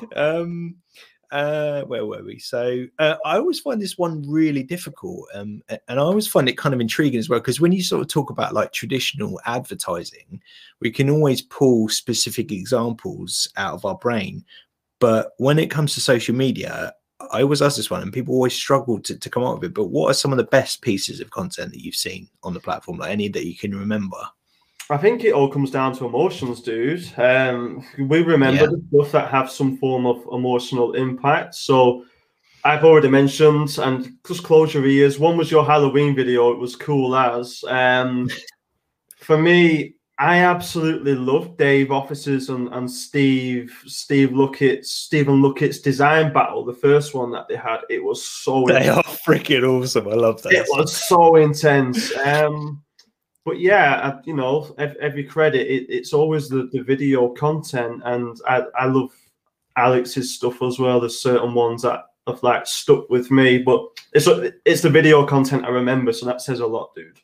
um, 0.15 0.75
uh, 1.33 1.81
where 1.83 2.05
were 2.05 2.23
we? 2.23 2.37
So 2.37 2.85
uh, 2.99 3.15
I 3.25 3.37
always 3.37 3.59
find 3.59 3.81
this 3.81 3.97
one 3.97 4.23
really 4.29 4.63
difficult, 4.63 5.27
um, 5.33 5.61
and 5.67 5.99
I 5.99 6.01
always 6.01 6.27
find 6.27 6.47
it 6.47 6.57
kind 6.57 6.75
of 6.75 6.79
intriguing 6.79 7.19
as 7.19 7.27
well 7.27 7.39
because 7.39 7.59
when 7.59 7.71
you 7.71 7.81
sort 7.81 8.01
of 8.01 8.07
talk 8.07 8.29
about 8.29 8.53
like 8.53 8.71
traditional 8.71 9.41
advertising, 9.45 10.39
we 10.79 10.91
can 10.91 11.09
always 11.09 11.41
pull 11.41 11.89
specific 11.89 12.51
examples 12.51 13.49
out 13.57 13.73
of 13.73 13.83
our 13.83 13.97
brain, 13.97 14.45
but 14.99 15.31
when 15.37 15.57
it 15.57 15.71
comes 15.71 15.95
to 15.95 16.01
social 16.01 16.35
media, 16.35 16.93
I 17.31 17.41
always 17.41 17.61
ask 17.61 17.77
this 17.77 17.89
one, 17.89 18.03
and 18.03 18.13
people 18.13 18.35
always 18.35 18.53
struggle 18.53 18.99
to, 19.01 19.17
to 19.17 19.29
come 19.29 19.43
up 19.43 19.55
with 19.55 19.71
it. 19.71 19.73
But 19.73 19.87
what 19.87 20.11
are 20.11 20.13
some 20.13 20.31
of 20.31 20.37
the 20.37 20.43
best 20.43 20.81
pieces 20.81 21.19
of 21.19 21.31
content 21.31 21.71
that 21.71 21.83
you've 21.83 21.95
seen 21.95 22.29
on 22.43 22.53
the 22.53 22.59
platform, 22.59 22.99
like 22.99 23.11
any 23.11 23.27
that 23.29 23.45
you 23.45 23.57
can 23.57 23.77
remember? 23.77 24.17
I 24.89 24.97
think 24.97 25.23
it 25.23 25.33
all 25.33 25.49
comes 25.49 25.71
down 25.71 25.95
to 25.97 26.05
emotions, 26.05 26.61
dude. 26.61 27.07
Um, 27.17 27.85
we 27.97 28.21
remember 28.21 28.63
yeah. 28.63 28.67
the 28.67 28.83
stuff 28.89 29.11
that 29.13 29.31
have 29.31 29.49
some 29.49 29.77
form 29.77 30.05
of 30.05 30.23
emotional 30.31 30.93
impact. 30.93 31.55
So 31.55 32.05
I've 32.65 32.83
already 32.83 33.07
mentioned, 33.07 33.77
and 33.79 34.17
just 34.27 34.43
close 34.43 34.73
your 34.73 34.85
ears. 34.85 35.19
One 35.19 35.37
was 35.37 35.49
your 35.49 35.65
Halloween 35.65 36.15
video. 36.15 36.51
It 36.51 36.59
was 36.59 36.75
cool 36.75 37.15
as. 37.15 37.63
Um, 37.67 38.29
for 39.17 39.37
me, 39.37 39.95
I 40.19 40.39
absolutely 40.39 41.15
love 41.15 41.57
Dave 41.57 41.91
Offices 41.91 42.49
and, 42.49 42.69
and 42.73 42.89
Steve 42.89 43.75
Steve 43.85 44.31
Luckett's 44.31 44.91
Stephen 44.91 45.41
Luckett's 45.41 45.79
design 45.79 46.31
battle. 46.31 46.63
The 46.63 46.73
first 46.73 47.13
one 47.13 47.31
that 47.31 47.47
they 47.47 47.55
had, 47.55 47.79
it 47.89 48.03
was 48.03 48.23
so. 48.23 48.65
They 48.67 48.87
intense. 48.87 48.97
are 48.97 49.03
freaking 49.03 49.67
awesome. 49.67 50.07
I 50.07 50.13
love 50.13 50.41
that. 50.43 50.53
It 50.53 50.67
was 50.69 50.95
so 50.95 51.37
intense. 51.37 52.15
Um, 52.17 52.82
but 53.45 53.59
yeah, 53.59 54.19
you 54.25 54.35
know, 54.35 54.73
every 54.77 55.23
credit, 55.23 55.67
it, 55.67 55.85
it's 55.89 56.13
always 56.13 56.49
the, 56.49 56.69
the 56.71 56.81
video 56.81 57.29
content, 57.29 58.01
and 58.05 58.37
I, 58.47 58.63
I 58.77 58.85
love 58.85 59.11
Alex's 59.75 60.33
stuff 60.33 60.61
as 60.61 60.79
well. 60.79 60.99
There's 60.99 61.19
certain 61.19 61.53
ones 61.53 61.81
that 61.81 62.05
have 62.27 62.41
like 62.41 62.65
stuck 62.65 63.09
with 63.09 63.31
me, 63.31 63.57
but 63.57 63.85
it's 64.13 64.27
it's 64.65 64.81
the 64.81 64.89
video 64.89 65.25
content 65.25 65.65
I 65.65 65.69
remember, 65.69 66.13
so 66.13 66.25
that 66.25 66.41
says 66.41 66.61
a 66.61 66.67
lot, 66.67 66.95
dude. 66.95 67.19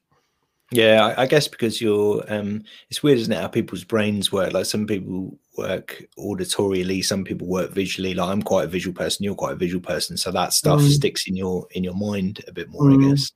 Yeah, 0.71 1.15
I, 1.17 1.25
guess 1.25 1.47
because 1.47 1.81
you're, 1.81 2.23
um, 2.31 2.63
it's 2.91 3.01
weird, 3.01 3.17
isn't 3.17 3.33
it? 3.33 3.41
How 3.41 3.47
people's 3.47 3.83
brains 3.83 4.31
work. 4.31 4.53
Like 4.53 4.67
some 4.67 4.85
people 4.85 5.35
work 5.57 6.03
auditorially, 6.19 7.03
some 7.03 7.23
people 7.23 7.47
work 7.47 7.71
visually. 7.71 8.13
Like 8.13 8.29
I'm 8.29 8.43
quite 8.43 8.65
a 8.65 8.67
visual 8.67 8.93
person, 8.93 9.23
you're 9.23 9.33
quite 9.33 9.53
a 9.53 9.57
visual 9.57 9.81
person, 9.81 10.15
so 10.15 10.31
that 10.31 10.53
stuff 10.53 10.81
mm. 10.81 10.89
sticks 10.89 11.27
in 11.27 11.35
your 11.35 11.65
in 11.71 11.83
your 11.83 11.95
mind 11.95 12.43
a 12.47 12.53
bit 12.53 12.69
more, 12.69 12.83
mm. 12.83 13.03
I 13.03 13.09
guess. 13.09 13.31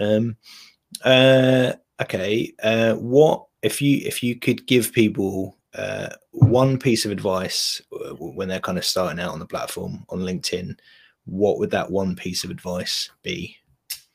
Um, 0.00 0.36
uh, 1.04 1.72
okay, 2.00 2.52
uh, 2.62 2.94
what 2.94 3.46
if 3.62 3.80
you 3.80 4.00
if 4.06 4.22
you 4.22 4.36
could 4.36 4.66
give 4.66 4.92
people 4.92 5.56
uh, 5.74 6.10
one 6.30 6.78
piece 6.78 7.04
of 7.04 7.10
advice 7.10 7.80
uh, 7.92 8.14
when 8.14 8.48
they're 8.48 8.60
kind 8.60 8.78
of 8.78 8.84
starting 8.84 9.20
out 9.20 9.32
on 9.32 9.38
the 9.38 9.46
platform 9.46 10.04
on 10.08 10.20
LinkedIn? 10.20 10.76
What 11.26 11.58
would 11.58 11.70
that 11.70 11.90
one 11.90 12.16
piece 12.16 12.44
of 12.44 12.50
advice 12.50 13.10
be? 13.22 13.56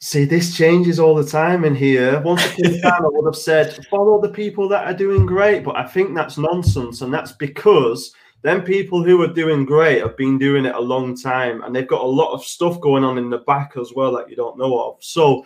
See, 0.01 0.23
this 0.23 0.55
changes 0.55 0.97
all 0.97 1.13
the 1.13 1.25
time 1.25 1.65
in 1.65 1.75
here. 1.75 2.21
Once 2.21 2.45
upon 2.45 2.73
a 2.73 2.81
time, 2.81 3.05
I 3.05 3.09
would 3.09 3.25
have 3.25 3.35
said, 3.35 3.85
follow 3.87 4.21
the 4.21 4.29
people 4.29 4.69
that 4.69 4.85
are 4.85 4.93
doing 4.93 5.25
great. 5.25 5.63
But 5.63 5.75
I 5.75 5.85
think 5.85 6.15
that's 6.15 6.37
nonsense. 6.37 7.01
And 7.01 7.13
that's 7.13 7.33
because 7.33 8.13
then 8.41 8.61
people 8.61 9.03
who 9.03 9.21
are 9.21 9.33
doing 9.33 9.65
great 9.65 10.01
have 10.01 10.15
been 10.15 10.37
doing 10.37 10.65
it 10.65 10.75
a 10.75 10.79
long 10.79 11.17
time 11.17 11.61
and 11.63 11.75
they've 11.75 11.87
got 11.87 12.03
a 12.03 12.07
lot 12.07 12.31
of 12.31 12.45
stuff 12.45 12.79
going 12.79 13.03
on 13.03 13.17
in 13.17 13.29
the 13.29 13.39
back 13.39 13.73
as 13.77 13.91
well 13.93 14.13
that 14.13 14.29
you 14.29 14.37
don't 14.37 14.57
know 14.57 14.79
of. 14.79 15.03
So 15.03 15.45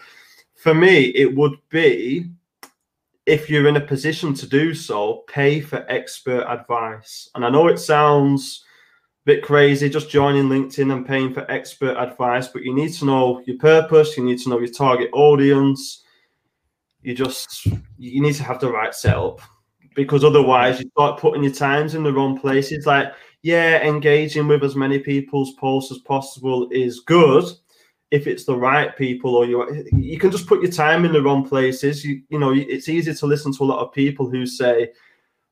for 0.64 0.74
me, 0.74 1.08
it 1.08 1.36
would 1.36 1.58
be 1.68 2.30
if 3.26 3.50
you're 3.50 3.68
in 3.68 3.76
a 3.76 3.82
position 3.82 4.34
to 4.34 4.48
do 4.48 4.74
so, 4.74 5.26
pay 5.28 5.60
for 5.60 5.86
expert 5.90 6.46
advice. 6.48 7.30
And 7.36 7.44
I 7.46 7.50
know 7.50 7.68
it 7.68 7.80
sounds 7.80 8.64
a 9.26 9.26
bit 9.26 9.44
crazy 9.44 9.90
just 9.90 10.10
joining 10.10 10.46
LinkedIn 10.46 10.94
and 10.94 11.06
paying 11.06 11.34
for 11.34 11.50
expert 11.52 11.98
advice, 11.98 12.48
but 12.48 12.64
you 12.64 12.74
need 12.74 12.94
to 12.94 13.04
know 13.04 13.44
your 13.46 13.58
purpose, 13.58 14.16
you 14.16 14.24
need 14.24 14.40
to 14.40 14.50
know 14.50 14.60
your 14.60 14.72
target 14.72 15.10
audience. 15.12 16.06
You 17.02 17.14
just 17.14 17.66
you 17.98 18.22
need 18.22 18.36
to 18.36 18.44
have 18.44 18.62
the 18.62 18.72
right 18.72 18.96
setup 18.96 19.42
because 19.96 20.24
otherwise 20.24 20.80
you 20.80 20.90
start 20.92 21.20
putting 21.20 21.44
your 21.44 21.52
times 21.52 21.94
in 21.94 22.04
the 22.04 22.14
wrong 22.14 22.40
places. 22.40 22.86
Like, 22.86 23.12
yeah, 23.42 23.86
engaging 23.86 24.48
with 24.48 24.64
as 24.64 24.78
many 24.78 25.00
people's 25.00 25.56
posts 25.56 25.92
as 25.92 25.98
possible 25.98 26.70
is 26.72 27.02
good 27.02 27.44
if 28.14 28.28
it's 28.28 28.46
the 28.46 28.56
right 28.56 28.96
people 28.96 29.36
or 29.36 29.46
you 29.46 29.86
you 29.92 30.20
can 30.20 30.32
just 30.32 30.48
put 30.48 30.62
your 30.62 30.72
time 30.72 31.04
in 31.04 31.12
the 31.12 31.22
wrong 31.22 31.44
places. 31.48 32.06
You 32.06 32.22
you 32.30 32.40
know, 32.40 32.54
it's 32.54 32.88
easy 32.88 33.14
to 33.14 33.26
listen 33.26 33.54
to 33.54 33.64
a 33.64 33.72
lot 33.72 33.80
of 33.80 33.92
people 33.92 34.30
who 34.30 34.46
say 34.46 34.92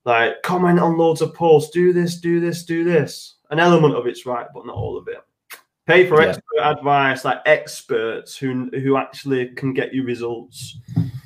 like 0.05 0.41
comment 0.43 0.79
on 0.79 0.97
loads 0.97 1.21
of 1.21 1.33
posts, 1.33 1.71
do 1.71 1.91
this, 1.91 2.19
do 2.19 2.39
this, 2.39 2.63
do 2.63 2.83
this 2.83 3.35
an 3.51 3.59
element 3.59 3.95
of 3.95 4.07
it's 4.07 4.25
right, 4.25 4.47
but 4.53 4.65
not 4.65 4.75
all 4.75 4.97
of 4.97 5.07
it. 5.07 5.17
Pay 5.85 6.07
for 6.07 6.21
yeah. 6.21 6.29
expert 6.29 6.61
advice, 6.61 7.25
like 7.25 7.41
experts 7.45 8.37
who 8.37 8.69
who 8.69 8.97
actually 8.97 9.49
can 9.49 9.73
get 9.73 9.93
you 9.93 10.03
results. 10.03 10.77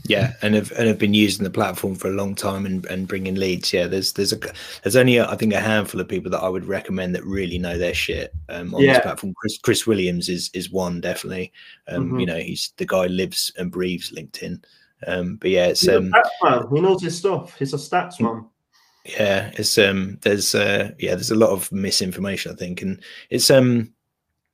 Yeah, 0.08 0.34
and 0.42 0.54
have 0.54 0.72
and 0.74 0.88
have 0.88 1.00
been 1.00 1.14
using 1.14 1.44
the 1.44 1.50
platform 1.50 1.96
for 1.96 2.10
a 2.10 2.14
long 2.14 2.36
time 2.36 2.66
and, 2.66 2.86
and 2.86 3.08
bringing 3.08 3.36
leads. 3.36 3.74
Yeah, 3.74 3.88
there's 3.88 4.14
there's 4.14 4.34
a 4.34 4.40
there's 4.84 4.96
only 4.96 5.18
a, 5.18 5.28
I 5.28 5.36
think 5.36 5.54
a 5.54 5.60
handful 5.60 6.00
of 6.00 6.08
people 6.08 6.30
that 6.32 6.44
I 6.44 6.50
would 6.50 6.66
recommend 6.66 7.16
that 7.16 7.26
really 7.26 7.58
know 7.58 7.78
their 7.78 7.94
shit 7.94 8.34
um, 8.50 8.76
on 8.76 8.84
yeah. 8.84 8.94
this 8.94 9.02
platform. 9.02 9.34
Chris 9.36 9.58
Chris 9.58 9.88
Williams 9.88 10.30
is 10.30 10.52
is 10.54 10.72
one 10.72 11.02
definitely. 11.02 11.52
Um, 11.88 12.06
mm-hmm. 12.06 12.20
You 12.20 12.26
know, 12.28 12.38
he's 12.38 12.74
the 12.78 12.86
guy 12.86 13.08
lives 13.08 13.52
and 13.58 13.72
breathes 13.72 14.12
LinkedIn. 14.12 14.64
Um, 15.08 15.38
but 15.38 15.50
yeah, 15.50 15.68
it's 15.68 15.82
he's 15.82 15.90
um. 15.90 16.14
He 16.72 16.82
knows 16.82 17.02
his 17.02 17.18
stuff. 17.18 17.58
He's 17.58 17.74
a 17.74 17.78
stats 17.78 18.20
man 18.22 18.46
yeah 19.06 19.52
it's 19.54 19.78
um 19.78 20.18
there's 20.24 20.56
uh 20.56 20.90
yeah 20.98 21.14
there's 21.14 21.30
a 21.30 21.36
lot 21.36 21.52
of 21.52 21.72
misinformation 21.72 22.52
i 22.52 22.56
think 22.56 22.82
and 22.82 23.00
it's 23.30 23.52
um 23.52 23.94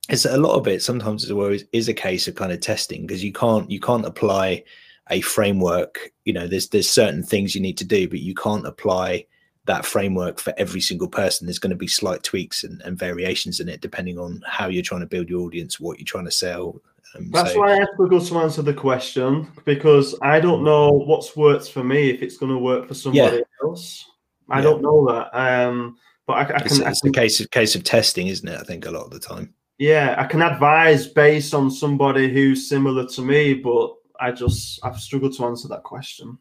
it's 0.09 0.25
a 0.25 0.37
lot 0.37 0.55
of 0.57 0.67
it 0.67 0.81
sometimes 0.81 1.23
as 1.23 1.31
well 1.31 1.47
is, 1.47 1.65
is 1.71 1.87
a 1.87 1.93
case 1.93 2.27
of 2.27 2.35
kind 2.35 2.51
of 2.51 2.59
testing 2.59 3.07
because 3.07 3.23
you 3.23 3.31
can't 3.31 3.71
you 3.71 3.79
can't 3.79 4.05
apply 4.05 4.61
a 5.09 5.21
framework 5.21 6.11
you 6.25 6.33
know 6.33 6.47
there's 6.47 6.69
there's 6.69 6.89
certain 6.89 7.23
things 7.23 7.55
you 7.55 7.61
need 7.61 7.77
to 7.77 7.85
do 7.85 8.07
but 8.07 8.19
you 8.19 8.33
can't 8.33 8.67
apply 8.67 9.25
that 9.65 9.85
framework 9.85 10.39
for 10.39 10.53
every 10.57 10.81
single 10.81 11.07
person 11.07 11.45
there's 11.45 11.59
going 11.59 11.69
to 11.69 11.75
be 11.75 11.87
slight 11.87 12.23
tweaks 12.23 12.63
and, 12.63 12.81
and 12.81 12.97
variations 12.97 13.59
in 13.59 13.69
it 13.69 13.81
depending 13.81 14.17
on 14.17 14.41
how 14.47 14.67
you're 14.67 14.83
trying 14.83 15.01
to 15.01 15.07
build 15.07 15.29
your 15.29 15.41
audience 15.41 15.79
what 15.79 15.99
you're 15.99 16.05
trying 16.05 16.25
to 16.25 16.31
sell 16.31 16.81
um, 17.15 17.29
That's 17.31 17.53
so, 17.53 17.59
why 17.59 17.77
I 17.77 17.85
struggle 17.93 18.21
to 18.21 18.39
answer 18.39 18.61
the 18.61 18.73
question 18.73 19.51
because 19.65 20.15
I 20.21 20.39
don't 20.39 20.63
know 20.63 20.91
what's 20.91 21.35
worked 21.35 21.71
for 21.71 21.83
me 21.83 22.09
if 22.09 22.21
it's 22.21 22.37
going 22.37 22.51
to 22.51 22.57
work 22.57 22.87
for 22.87 22.93
somebody 22.93 23.37
yeah. 23.37 23.67
else. 23.67 24.05
I 24.49 24.57
yeah. 24.57 24.63
don't 24.63 24.81
know 24.81 25.05
that. 25.07 25.37
Um, 25.37 25.97
but 26.25 26.33
I, 26.33 26.41
I 26.41 26.45
can. 26.59 26.65
It's, 26.67 26.79
it's 26.79 27.01
I 27.03 27.07
can, 27.07 27.13
case 27.13 27.39
of 27.39 27.51
case 27.51 27.75
of 27.75 27.83
testing, 27.83 28.27
isn't 28.27 28.47
it? 28.47 28.59
I 28.59 28.63
think 28.63 28.85
a 28.85 28.91
lot 28.91 29.05
of 29.05 29.11
the 29.11 29.19
time. 29.19 29.53
Yeah, 29.77 30.15
I 30.17 30.25
can 30.25 30.41
advise 30.41 31.07
based 31.07 31.53
on 31.53 31.71
somebody 31.71 32.31
who's 32.31 32.69
similar 32.69 33.07
to 33.07 33.21
me, 33.21 33.55
but 33.55 33.95
I 34.21 34.31
just 34.31 34.79
I've 34.83 34.99
struggled 34.99 35.35
to 35.37 35.45
answer 35.45 35.67
that 35.69 35.83
question. 35.83 36.37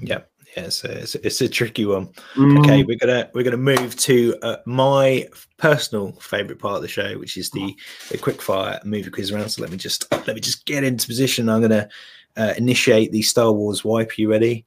Yeah, 0.00 0.20
yeah, 0.56 0.64
it's 0.64 0.84
a, 0.84 0.98
it's 0.98 1.14
a, 1.16 1.26
it's 1.26 1.40
a 1.40 1.48
tricky 1.48 1.84
one. 1.84 2.06
Mm. 2.36 2.60
Okay, 2.60 2.84
we're 2.84 2.96
gonna 2.96 3.28
we're 3.34 3.42
gonna 3.42 3.56
move 3.56 3.96
to 3.96 4.36
uh, 4.42 4.56
my 4.66 5.28
personal 5.56 6.12
favorite 6.20 6.60
part 6.60 6.76
of 6.76 6.82
the 6.82 6.88
show, 6.88 7.18
which 7.18 7.36
is 7.36 7.50
the 7.50 7.76
the 8.10 8.18
quick 8.18 8.40
fire 8.40 8.80
movie 8.84 9.10
quiz 9.10 9.32
round. 9.32 9.50
So 9.50 9.62
let 9.62 9.72
me 9.72 9.76
just 9.76 10.10
let 10.12 10.34
me 10.36 10.40
just 10.40 10.64
get 10.64 10.84
into 10.84 11.08
position. 11.08 11.48
I'm 11.48 11.60
gonna 11.60 11.88
uh, 12.36 12.54
initiate 12.56 13.10
the 13.10 13.22
Star 13.22 13.52
Wars 13.52 13.84
wipe. 13.84 14.16
You 14.16 14.30
ready? 14.30 14.64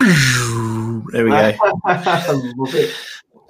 There 1.12 1.24
we 1.24 1.30
go. 1.30 1.54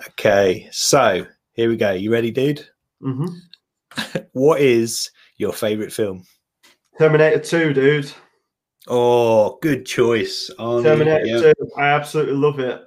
okay, 0.09 0.69
so 0.73 1.27
here 1.53 1.69
we 1.69 1.77
go. 1.77 1.93
You 1.93 2.11
ready, 2.11 2.31
dude? 2.31 2.67
Mm-hmm. 3.03 4.19
what 4.33 4.63
is 4.63 5.11
your 5.37 5.53
favorite 5.53 5.93
film? 5.93 6.25
Terminator 7.01 7.39
2, 7.39 7.73
dude. 7.73 8.13
Oh, 8.87 9.59
good 9.63 9.87
choice. 9.87 10.51
Terminator 10.59 11.25
yep. 11.25 11.57
2. 11.57 11.71
I 11.79 11.87
absolutely 11.87 12.35
love 12.35 12.61
it. 12.61 12.83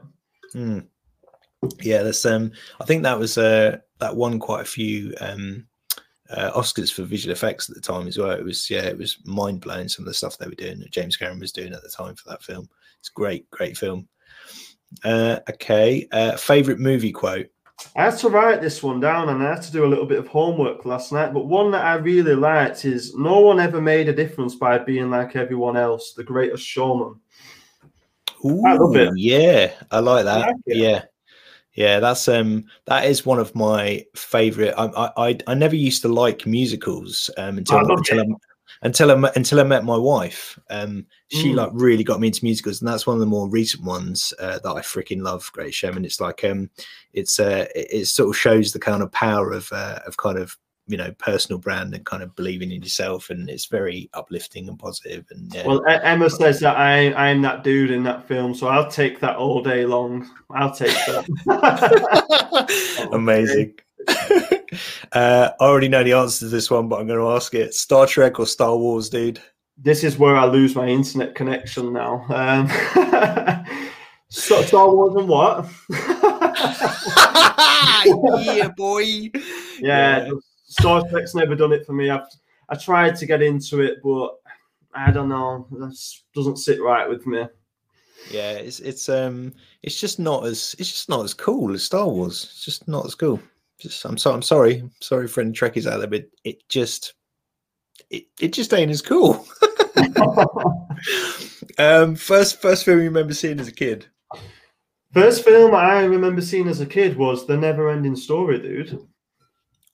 Mm. 0.53 0.85
Yeah, 1.81 2.03
that's 2.03 2.23
um 2.27 2.51
I 2.79 2.85
think 2.85 3.01
that 3.01 3.17
was 3.17 3.39
uh 3.39 3.77
that 3.97 4.15
won 4.15 4.37
quite 4.37 4.61
a 4.61 4.65
few 4.65 5.15
um 5.19 5.65
uh, 6.29 6.51
Oscars 6.51 6.93
for 6.93 7.01
visual 7.01 7.31
effects 7.31 7.67
at 7.67 7.75
the 7.75 7.81
time 7.81 8.07
as 8.07 8.19
well. 8.19 8.29
It 8.29 8.43
was 8.43 8.69
yeah, 8.69 8.83
it 8.83 8.99
was 8.99 9.17
mind 9.25 9.61
blowing 9.61 9.89
some 9.89 10.03
of 10.03 10.07
the 10.09 10.13
stuff 10.13 10.37
they 10.37 10.47
were 10.47 10.53
doing 10.53 10.79
that 10.81 10.91
James 10.91 11.17
Cameron 11.17 11.39
was 11.39 11.51
doing 11.51 11.73
at 11.73 11.81
the 11.81 11.89
time 11.89 12.13
for 12.13 12.29
that 12.29 12.43
film. 12.43 12.69
It's 12.99 13.09
great, 13.09 13.49
great 13.49 13.75
film. 13.75 14.07
Uh, 15.03 15.39
okay. 15.49 16.07
Uh, 16.11 16.37
favorite 16.37 16.79
movie 16.79 17.11
quote. 17.11 17.47
I 17.95 18.05
had 18.05 18.17
to 18.19 18.29
write 18.29 18.61
this 18.61 18.81
one 18.81 18.99
down 18.99 19.29
and 19.29 19.43
I 19.43 19.53
had 19.53 19.61
to 19.63 19.71
do 19.71 19.85
a 19.85 19.87
little 19.87 20.05
bit 20.05 20.19
of 20.19 20.27
homework 20.27 20.85
last 20.85 21.11
night. 21.11 21.33
But 21.33 21.45
one 21.45 21.71
that 21.71 21.85
I 21.85 21.95
really 21.95 22.35
liked 22.35 22.85
is 22.85 23.15
No 23.15 23.39
one 23.39 23.59
ever 23.59 23.81
made 23.81 24.09
a 24.09 24.13
difference 24.13 24.55
by 24.55 24.79
being 24.79 25.09
like 25.09 25.35
everyone 25.35 25.77
else, 25.77 26.13
the 26.13 26.23
greatest 26.23 26.65
showman. 26.65 27.19
Ooh, 28.45 28.63
I 28.65 28.73
love 28.73 28.95
it. 28.95 29.13
Yeah, 29.15 29.73
I 29.91 29.99
like 29.99 30.25
that. 30.25 30.43
I 30.43 30.47
like 30.47 30.55
yeah. 30.65 31.03
Yeah, 31.75 31.99
that's 31.99 32.27
um 32.27 32.65
that 32.85 33.05
is 33.05 33.25
one 33.25 33.39
of 33.39 33.55
my 33.55 34.05
favorite. 34.15 34.75
I 34.77 35.11
I 35.17 35.37
I 35.47 35.53
never 35.53 35.75
used 35.75 36.03
to 36.03 36.07
like 36.07 36.45
musicals 36.45 37.29
um 37.37 37.57
until 37.57 37.79
until 37.91 38.21
I, 38.21 38.25
until 38.83 39.11
I 39.11 39.31
until 39.35 39.59
I 39.59 39.63
met 39.63 39.83
my 39.85 39.97
wife. 39.97 40.59
Um, 40.69 41.05
she 41.29 41.51
mm. 41.51 41.55
like 41.55 41.71
really 41.73 42.03
got 42.03 42.19
me 42.19 42.27
into 42.27 42.43
musicals, 42.43 42.81
and 42.81 42.87
that's 42.87 43.07
one 43.07 43.15
of 43.15 43.21
the 43.21 43.25
more 43.25 43.49
recent 43.49 43.83
ones 43.83 44.33
uh, 44.39 44.59
that 44.59 44.69
I 44.69 44.81
freaking 44.81 45.21
love. 45.21 45.49
Great 45.53 45.73
Showman. 45.73 46.05
It's 46.05 46.21
like 46.21 46.43
um, 46.43 46.69
it's 47.13 47.39
uh, 47.39 47.65
it, 47.75 47.87
it, 47.91 48.05
sort 48.07 48.29
of 48.29 48.37
shows 48.37 48.71
the 48.71 48.79
kind 48.79 49.01
of 49.01 49.11
power 49.11 49.51
of 49.51 49.71
uh, 49.71 49.99
of 50.05 50.17
kind 50.17 50.37
of 50.37 50.57
you 50.85 50.97
know 50.97 51.11
personal 51.13 51.59
brand 51.59 51.93
and 51.95 52.05
kind 52.05 52.21
of 52.21 52.35
believing 52.35 52.71
in 52.71 52.81
yourself, 52.81 53.29
and 53.29 53.49
it's 53.49 53.67
very 53.67 54.09
uplifting 54.13 54.67
and 54.67 54.77
positive. 54.77 55.25
And 55.31 55.53
yeah. 55.53 55.65
well, 55.65 55.81
Emma 55.87 56.29
says 56.29 56.59
that 56.59 56.75
I 56.75 57.13
I'm 57.13 57.41
that 57.43 57.63
dude 57.63 57.91
in 57.91 58.03
that 58.03 58.27
film, 58.27 58.53
so 58.53 58.67
I'll 58.67 58.91
take 58.91 59.21
that 59.21 59.37
all 59.37 59.63
day 59.63 59.85
long. 59.85 60.29
I'll 60.51 60.73
take 60.73 60.95
that. 61.05 61.25
Amazing. 63.13 63.75
uh, 65.13 65.51
I 65.59 65.63
already 65.63 65.89
know 65.89 66.03
the 66.03 66.13
answer 66.13 66.39
to 66.39 66.49
this 66.49 66.71
one, 66.71 66.87
but 66.89 66.99
I'm 66.99 67.07
going 67.07 67.19
to 67.19 67.29
ask 67.29 67.53
it: 67.53 67.73
Star 67.75 68.07
Trek 68.07 68.39
or 68.39 68.47
Star 68.47 68.75
Wars, 68.75 69.09
dude? 69.09 69.39
This 69.77 70.03
is 70.03 70.17
where 70.17 70.35
I 70.35 70.45
lose 70.45 70.75
my 70.75 70.87
internet 70.87 71.35
connection 71.35 71.93
now. 71.93 72.25
Um, 72.29 72.67
Star 74.29 74.91
Wars 74.91 75.15
and 75.15 75.27
what? 75.27 75.67
yeah, 78.45 78.69
boy. 78.75 79.01
Yeah, 79.01 79.29
yeah, 79.79 80.31
Star 80.65 81.07
Trek's 81.09 81.35
never 81.35 81.55
done 81.55 81.73
it 81.73 81.85
for 81.85 81.93
me. 81.93 82.09
I've 82.09 82.25
I 82.69 82.75
tried 82.75 83.15
to 83.17 83.25
get 83.27 83.43
into 83.43 83.81
it, 83.81 83.99
but 84.03 84.29
I 84.95 85.11
don't 85.11 85.29
know. 85.29 85.67
That 85.71 85.95
doesn't 86.33 86.57
sit 86.57 86.81
right 86.81 87.07
with 87.07 87.27
me. 87.27 87.45
Yeah, 88.31 88.53
it's 88.53 88.79
it's 88.79 89.09
um 89.09 89.53
it's 89.83 89.99
just 89.99 90.17
not 90.17 90.45
as 90.45 90.75
it's 90.79 90.89
just 90.89 91.09
not 91.09 91.23
as 91.23 91.35
cool 91.35 91.73
as 91.73 91.83
Star 91.83 92.07
Wars. 92.07 92.47
It's 92.49 92.65
just 92.65 92.87
not 92.87 93.05
as 93.05 93.13
cool 93.13 93.39
just 93.79 94.03
I'm 94.05 94.17
so 94.17 94.33
I'm 94.33 94.41
sorry, 94.41 94.83
sorry 95.01 95.27
for 95.27 95.41
any 95.41 95.51
Trekkies 95.51 95.91
out 95.91 95.97
there, 95.99 96.07
but 96.07 96.25
it 96.43 96.67
just 96.69 97.13
it, 98.09 98.25
it 98.39 98.53
just 98.53 98.73
ain't 98.73 98.91
as 98.91 99.01
cool. 99.01 99.45
um, 101.77 102.15
first 102.15 102.61
first 102.61 102.85
film 102.85 102.99
you 102.99 103.05
remember 103.05 103.33
seeing 103.33 103.59
as 103.59 103.67
a 103.67 103.73
kid? 103.73 104.07
First 105.13 105.43
film 105.43 105.75
I 105.75 106.03
remember 106.03 106.41
seeing 106.41 106.67
as 106.67 106.81
a 106.81 106.85
kid 106.85 107.17
was 107.17 107.45
The 107.45 107.55
Never 107.55 107.89
Ending 107.89 108.15
Story, 108.15 108.59
dude. 108.59 108.99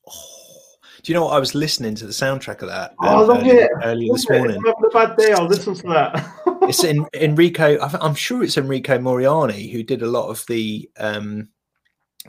Oh, 0.07 0.59
do 1.03 1.11
you 1.11 1.13
know 1.13 1.25
what? 1.25 1.35
I 1.35 1.39
was 1.39 1.55
listening 1.55 1.95
to 1.95 2.05
the 2.05 2.13
soundtrack 2.13 2.61
of 2.61 2.69
that. 2.69 2.95
Oh, 3.01 3.07
I 3.07 3.19
love 3.21 3.39
earlier, 3.39 3.65
it. 3.65 3.71
earlier 3.83 4.13
this 4.13 4.29
morning. 4.29 4.57
I'm 4.57 4.65
having 4.65 4.85
a 4.85 4.93
bad 4.93 5.17
day. 5.17 5.33
I'll 5.33 5.45
listen 5.45 5.75
to 5.75 5.87
that. 5.87 6.31
it's 6.63 6.83
in 6.85 7.05
Enrico. 7.13 7.79
I'm 7.79 8.15
sure 8.15 8.43
it's 8.43 8.57
Enrico 8.57 8.97
Moriani 8.97 9.71
who 9.71 9.83
did 9.83 10.01
a 10.01 10.07
lot 10.07 10.29
of 10.29 10.45
the 10.47 10.89
um, 10.97 11.49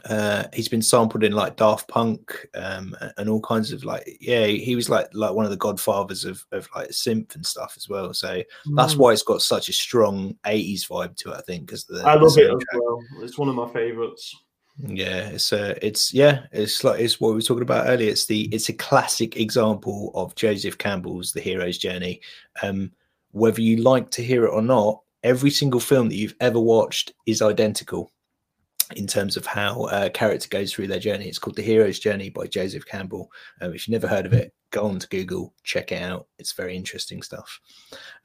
uh, 0.07 0.45
he's 0.53 0.69
been 0.69 0.83
sampled 0.83 1.25
in 1.25 1.33
like 1.33 1.57
Daft 1.57 1.89
Punk 1.89 2.49
um, 2.55 2.97
and 3.17 3.29
all 3.29 3.41
kinds 3.41 3.73
of 3.73 3.85
like 3.85 4.19
yeah 4.21 4.47
he 4.47 4.77
was 4.77 4.89
like 4.89 5.09
like 5.13 5.35
one 5.35 5.45
of 5.45 5.51
the 5.51 5.57
godfathers 5.57 6.25
of, 6.25 6.45
of 6.53 6.69
like 6.75 6.91
synth 6.91 7.35
and 7.35 7.45
stuff 7.45 7.75
as 7.77 7.89
well. 7.89 8.15
So 8.15 8.29
mm. 8.39 8.45
that's 8.77 8.97
why 8.97 9.13
it's 9.13 9.23
got 9.23 9.43
such 9.43 9.69
a 9.69 9.73
strong 9.73 10.37
80s 10.47 10.89
vibe 10.89 11.17
to 11.19 11.33
it 11.33 11.37
I 11.37 11.41
think 11.43 11.67
because 11.67 11.91
I 12.05 12.15
love 12.15 12.37
it 12.37 12.51
as 12.51 12.65
well. 12.75 13.01
It's 13.21 13.39
one 13.39 13.49
of 13.49 13.55
my 13.55 13.69
favorites. 13.69 14.35
Yeah 14.79 15.29
it's 15.29 15.53
uh 15.53 15.75
it's 15.83 16.15
yeah 16.15 16.47
it's 16.53 16.85
like 16.85 17.01
it's 17.01 17.21
what 17.21 17.29
we 17.31 17.35
were 17.35 17.43
talking 17.43 17.63
about 17.63 17.89
earlier. 17.89 18.11
It's 18.11 18.27
the 18.27 18.43
it's 18.53 18.69
a 18.69 18.75
classic 18.75 19.37
example 19.37 20.11
of 20.15 20.35
Joseph 20.35 20.79
Campbell's 20.79 21.33
The 21.33 21.41
Hero's 21.41 21.79
Journey. 21.79 22.21
Um 22.63 22.93
whether 23.33 23.61
you 23.61 23.77
like 23.77 24.11
to 24.11 24.23
hear 24.23 24.45
it 24.45 24.51
or 24.51 24.63
not 24.63 25.01
every 25.23 25.51
single 25.51 25.81
film 25.81 26.09
that 26.09 26.17
you've 26.17 26.37
ever 26.41 26.59
watched 26.59 27.13
is 27.27 27.43
identical 27.43 28.11
in 28.97 29.07
terms 29.07 29.37
of 29.37 29.47
how 29.47 29.87
a 29.93 30.11
character 30.11 30.49
goes 30.49 30.73
through 30.73 30.89
their 30.89 30.99
journey. 30.99 31.27
It's 31.27 31.39
called 31.39 31.57
The 31.57 31.63
Hero's 31.63 31.99
Journey 31.99 32.31
by 32.31 32.47
Joseph 32.47 32.87
Campbell. 32.87 33.31
Um, 33.61 33.73
if 33.75 33.87
you've 33.87 33.93
never 33.93 34.09
heard 34.09 34.27
of 34.27 34.33
it, 34.33 34.53
go 34.71 34.87
on 34.87 34.99
to 34.99 35.09
Google, 35.09 35.55
check 35.63 35.93
it 35.93 36.03
out. 36.03 36.27
It's 36.39 36.53
very 36.53 36.77
interesting 36.77 37.23
stuff. 37.23 37.61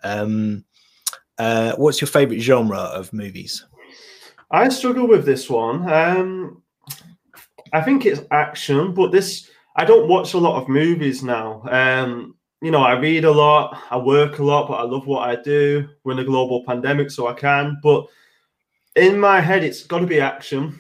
Um, 0.04 0.66
uh, 1.38 1.76
what's 1.76 2.02
your 2.02 2.08
favorite 2.08 2.40
genre 2.40 2.80
of 2.80 3.12
movies? 3.14 3.66
I 4.52 4.70
struggle 4.70 5.08
with 5.08 5.26
this 5.26 5.50
one. 5.50 5.92
Um, 5.92 6.62
I 7.74 7.82
think 7.82 8.06
it's 8.06 8.22
action, 8.32 8.94
but 8.94 9.12
this 9.12 9.50
I 9.76 9.84
don't 9.84 10.08
watch 10.08 10.34
a 10.34 10.38
lot 10.38 10.62
of 10.62 10.70
movies 10.70 11.24
now. 11.24 11.62
Um, 11.70 12.36
you 12.62 12.72
know, 12.72 12.82
I 12.82 12.94
read 12.94 13.26
a 13.26 13.32
lot, 13.32 13.78
I 13.92 13.98
work 13.98 14.40
a 14.40 14.44
lot, 14.44 14.68
but 14.70 14.76
I 14.76 14.84
love 14.84 15.06
what 15.06 15.28
I 15.28 15.36
do. 15.36 15.90
We're 16.04 16.14
in 16.14 16.20
a 16.20 16.24
global 16.24 16.64
pandemic, 16.66 17.12
so 17.12 17.28
I 17.28 17.34
can. 17.34 17.78
But 17.84 18.06
in 18.96 19.20
my 19.20 19.42
head, 19.42 19.64
it's 19.64 19.84
got 19.84 20.00
to 20.00 20.08
be 20.08 20.20
action. 20.20 20.80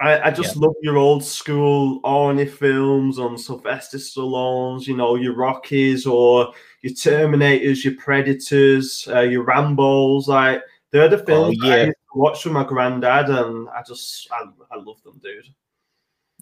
I, 0.00 0.28
I 0.28 0.30
just 0.30 0.54
yeah. 0.54 0.62
love 0.62 0.74
your 0.80 0.96
old 0.96 1.24
school 1.24 2.00
Arnie 2.02 2.48
films 2.48 3.18
on 3.18 3.36
Sylvester 3.36 3.98
Stallone's, 3.98 4.86
you 4.86 4.96
know, 4.96 5.16
your 5.16 5.34
Rockies 5.34 6.06
or 6.06 6.52
your 6.82 6.92
Terminators, 6.92 7.82
your 7.82 7.94
Predators, 7.94 9.08
uh, 9.12 9.20
your 9.20 9.44
Rambos. 9.44 10.28
Like 10.28 10.62
they're 10.92 11.08
the 11.08 11.20
oh, 11.20 11.26
films 11.26 11.58
oh, 11.62 11.66
yeah. 11.66 11.86
I 11.86 11.92
watch 12.14 12.44
with 12.44 12.54
my 12.54 12.64
granddad, 12.64 13.28
and 13.28 13.68
I 13.70 13.82
just 13.82 14.28
I, 14.30 14.44
I 14.70 14.76
love 14.76 15.02
them, 15.02 15.20
dude. 15.20 15.48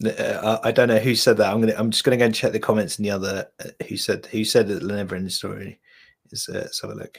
Uh, 0.04 0.58
I 0.62 0.70
don't 0.70 0.88
know 0.88 0.98
who 0.98 1.14
said 1.14 1.38
that. 1.38 1.50
I'm 1.50 1.60
gonna. 1.60 1.74
I'm 1.78 1.90
just 1.90 2.04
gonna 2.04 2.18
go 2.18 2.26
and 2.26 2.34
check 2.34 2.52
the 2.52 2.60
comments 2.60 2.98
in 2.98 3.04
the 3.04 3.10
other. 3.10 3.46
Uh, 3.58 3.70
who 3.88 3.96
said 3.96 4.26
who 4.26 4.44
said 4.44 4.68
that 4.68 4.82
the 4.82 4.94
never 4.94 5.16
ending 5.16 5.30
story 5.30 5.80
is? 6.30 6.46
Uh, 6.48 6.58
let's 6.58 6.82
have 6.82 6.90
a 6.90 6.94
look. 6.94 7.18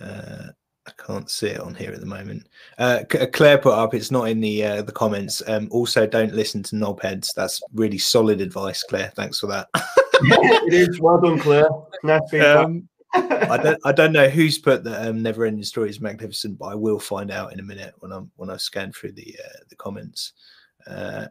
Uh, 0.00 0.48
I 0.86 0.92
can't 1.04 1.28
see 1.28 1.48
it 1.48 1.60
on 1.60 1.74
here 1.74 1.90
at 1.90 2.00
the 2.00 2.06
moment. 2.06 2.46
Uh, 2.78 3.02
uh, 3.20 3.26
Claire 3.32 3.58
put 3.58 3.74
up. 3.74 3.92
It's 3.92 4.10
not 4.10 4.28
in 4.28 4.40
the 4.40 4.64
uh, 4.64 4.82
the 4.82 4.92
comments. 4.92 5.42
Um, 5.48 5.68
also, 5.70 6.06
don't 6.06 6.34
listen 6.34 6.62
to 6.64 6.76
knobheads. 6.76 7.34
That's 7.34 7.60
really 7.74 7.98
solid 7.98 8.40
advice, 8.40 8.84
Claire. 8.84 9.12
Thanks 9.16 9.40
for 9.40 9.48
that. 9.48 9.68
it 9.74 10.74
is 10.74 11.00
well 11.00 11.20
done, 11.20 11.40
Claire. 11.40 11.68
Nice 12.04 12.22
um, 12.34 12.88
I 13.14 13.56
don't 13.56 13.80
I 13.84 13.92
don't 13.92 14.12
know 14.12 14.28
who's 14.28 14.58
put 14.58 14.84
the 14.84 15.08
um, 15.08 15.22
never 15.22 15.44
ending 15.44 15.64
story 15.64 15.90
is 15.90 16.00
magnificent, 16.00 16.58
but 16.58 16.66
I 16.66 16.74
will 16.74 17.00
find 17.00 17.30
out 17.30 17.52
in 17.52 17.60
a 17.60 17.64
minute 17.64 17.94
when 17.98 18.12
I'm 18.12 18.30
when 18.36 18.50
I 18.50 18.56
scan 18.56 18.92
through 18.92 19.12
the 19.12 19.36
uh, 19.44 19.58
the 19.68 19.76
comments. 19.76 20.32
Uh, 20.86 21.26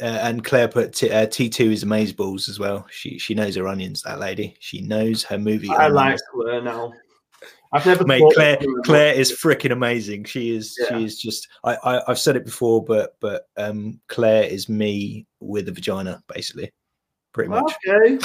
uh, 0.00 0.04
and 0.04 0.42
Claire 0.42 0.68
put 0.68 0.94
T, 0.94 1.10
uh, 1.10 1.26
T2 1.26 1.70
is 1.70 1.84
amazeballs 1.84 2.48
as 2.48 2.58
well. 2.58 2.86
She 2.90 3.18
she 3.18 3.34
knows 3.34 3.56
her 3.56 3.68
onions. 3.68 4.02
That 4.02 4.20
lady. 4.20 4.56
She 4.58 4.80
knows 4.80 5.22
her 5.24 5.38
movie. 5.38 5.68
I 5.68 5.86
onions. 5.86 5.94
like 5.94 6.18
Claire 6.32 6.62
now. 6.62 6.92
I've 7.72 7.86
never. 7.86 8.04
Mate, 8.04 8.22
Claire 8.34 8.58
Claire 8.84 9.14
is 9.14 9.32
freaking 9.32 9.72
amazing. 9.72 10.24
She 10.24 10.54
is. 10.54 10.76
Yeah. 10.78 10.98
She 10.98 11.04
is 11.04 11.18
just. 11.18 11.48
I, 11.64 11.76
I 11.84 12.02
have 12.06 12.18
said 12.18 12.36
it 12.36 12.44
before, 12.44 12.84
but 12.84 13.16
but 13.20 13.48
um 13.56 14.00
Claire 14.08 14.44
is 14.44 14.68
me 14.68 15.26
with 15.40 15.68
a 15.68 15.72
vagina, 15.72 16.22
basically, 16.32 16.70
pretty 17.32 17.50
much. 17.50 17.72
Okay. 17.88 18.18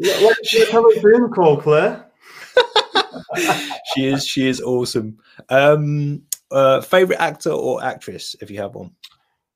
What's 0.00 0.52
your 0.54 0.66
current 0.66 1.34
call, 1.34 1.60
Claire? 1.60 2.06
she 3.94 4.06
is. 4.06 4.26
She 4.26 4.48
is 4.48 4.60
awesome. 4.60 5.18
Um, 5.48 6.22
uh, 6.50 6.80
favorite 6.80 7.20
actor 7.20 7.50
or 7.50 7.82
actress, 7.82 8.34
if 8.40 8.50
you 8.50 8.58
have 8.60 8.74
one. 8.74 8.92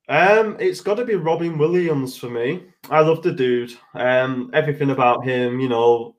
Um, 0.09 0.57
it's 0.59 0.81
got 0.81 0.97
to 0.97 1.05
be 1.05 1.14
Robin 1.14 1.59
Williams 1.59 2.16
for 2.16 2.29
me. 2.29 2.64
I 2.90 3.01
love 3.01 3.23
the 3.23 3.33
dude. 3.33 3.73
Um, 3.95 4.51
everything 4.53 4.90
about 4.90 5.25
him, 5.25 5.61
you 5.61 5.68
know, 5.68 6.16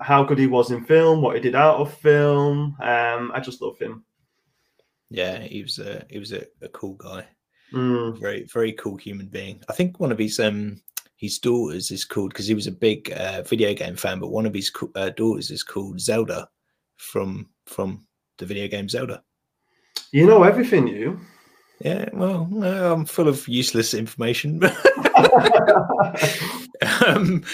how 0.00 0.24
good 0.24 0.38
he 0.38 0.46
was 0.46 0.70
in 0.70 0.84
film, 0.84 1.22
what 1.22 1.36
he 1.36 1.40
did 1.40 1.54
out 1.54 1.76
of 1.76 1.94
film. 1.94 2.76
Um, 2.82 3.30
I 3.34 3.40
just 3.40 3.62
love 3.62 3.78
him. 3.78 4.04
Yeah, 5.10 5.38
he 5.40 5.62
was 5.62 5.78
a 5.78 6.04
he 6.08 6.18
was 6.18 6.32
a, 6.32 6.44
a 6.62 6.68
cool 6.68 6.94
guy. 6.94 7.26
Mm. 7.72 8.18
Very 8.20 8.44
very 8.44 8.72
cool 8.72 8.96
human 8.96 9.26
being. 9.26 9.62
I 9.68 9.72
think 9.72 10.00
one 10.00 10.12
of 10.12 10.18
his 10.18 10.40
um 10.40 10.80
his 11.16 11.38
daughters 11.38 11.90
is 11.90 12.04
called 12.04 12.30
because 12.30 12.46
he 12.46 12.54
was 12.54 12.66
a 12.66 12.72
big 12.72 13.12
uh, 13.12 13.42
video 13.42 13.74
game 13.74 13.94
fan, 13.94 14.18
but 14.18 14.30
one 14.30 14.46
of 14.46 14.54
his 14.54 14.72
uh, 14.96 15.10
daughters 15.10 15.50
is 15.50 15.62
called 15.62 16.00
Zelda 16.00 16.48
from 16.96 17.48
from 17.66 18.06
the 18.38 18.46
video 18.46 18.68
game 18.68 18.88
Zelda. 18.88 19.22
You 20.10 20.26
know 20.26 20.42
everything, 20.42 20.88
you. 20.88 21.20
Yeah, 21.80 22.08
well, 22.12 22.48
I'm 22.62 23.04
full 23.04 23.28
of 23.28 23.46
useless 23.48 23.94
information. 23.94 24.62
um, 27.06 27.44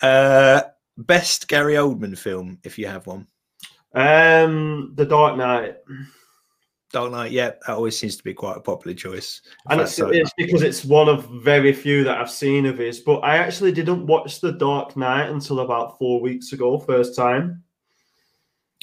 uh, 0.00 0.62
best 1.06 1.48
Gary 1.48 1.74
Oldman 1.74 2.16
film, 2.16 2.58
if 2.64 2.78
you 2.78 2.86
have 2.86 3.06
one. 3.06 3.26
Um, 3.94 4.92
The 4.94 5.04
Dark 5.04 5.36
Knight. 5.36 5.76
Dark 6.92 7.10
Knight, 7.10 7.32
yeah, 7.32 7.52
that 7.66 7.74
always 7.74 7.98
seems 7.98 8.16
to 8.16 8.24
be 8.24 8.34
quite 8.34 8.56
a 8.56 8.60
popular 8.60 8.94
choice. 8.94 9.40
And 9.68 9.80
it's, 9.80 9.94
so. 9.94 10.08
it's, 10.08 10.32
because 10.36 10.62
it's 10.62 10.84
one 10.84 11.08
of 11.08 11.28
very 11.42 11.72
few 11.72 12.04
that 12.04 12.18
I've 12.18 12.30
seen 12.30 12.66
of 12.66 12.78
his. 12.78 13.00
But 13.00 13.20
I 13.20 13.38
actually 13.38 13.72
didn't 13.72 14.06
watch 14.06 14.40
The 14.40 14.52
Dark 14.52 14.96
Knight 14.96 15.30
until 15.30 15.60
about 15.60 15.98
four 15.98 16.20
weeks 16.20 16.52
ago, 16.52 16.78
first 16.78 17.16
time. 17.16 17.62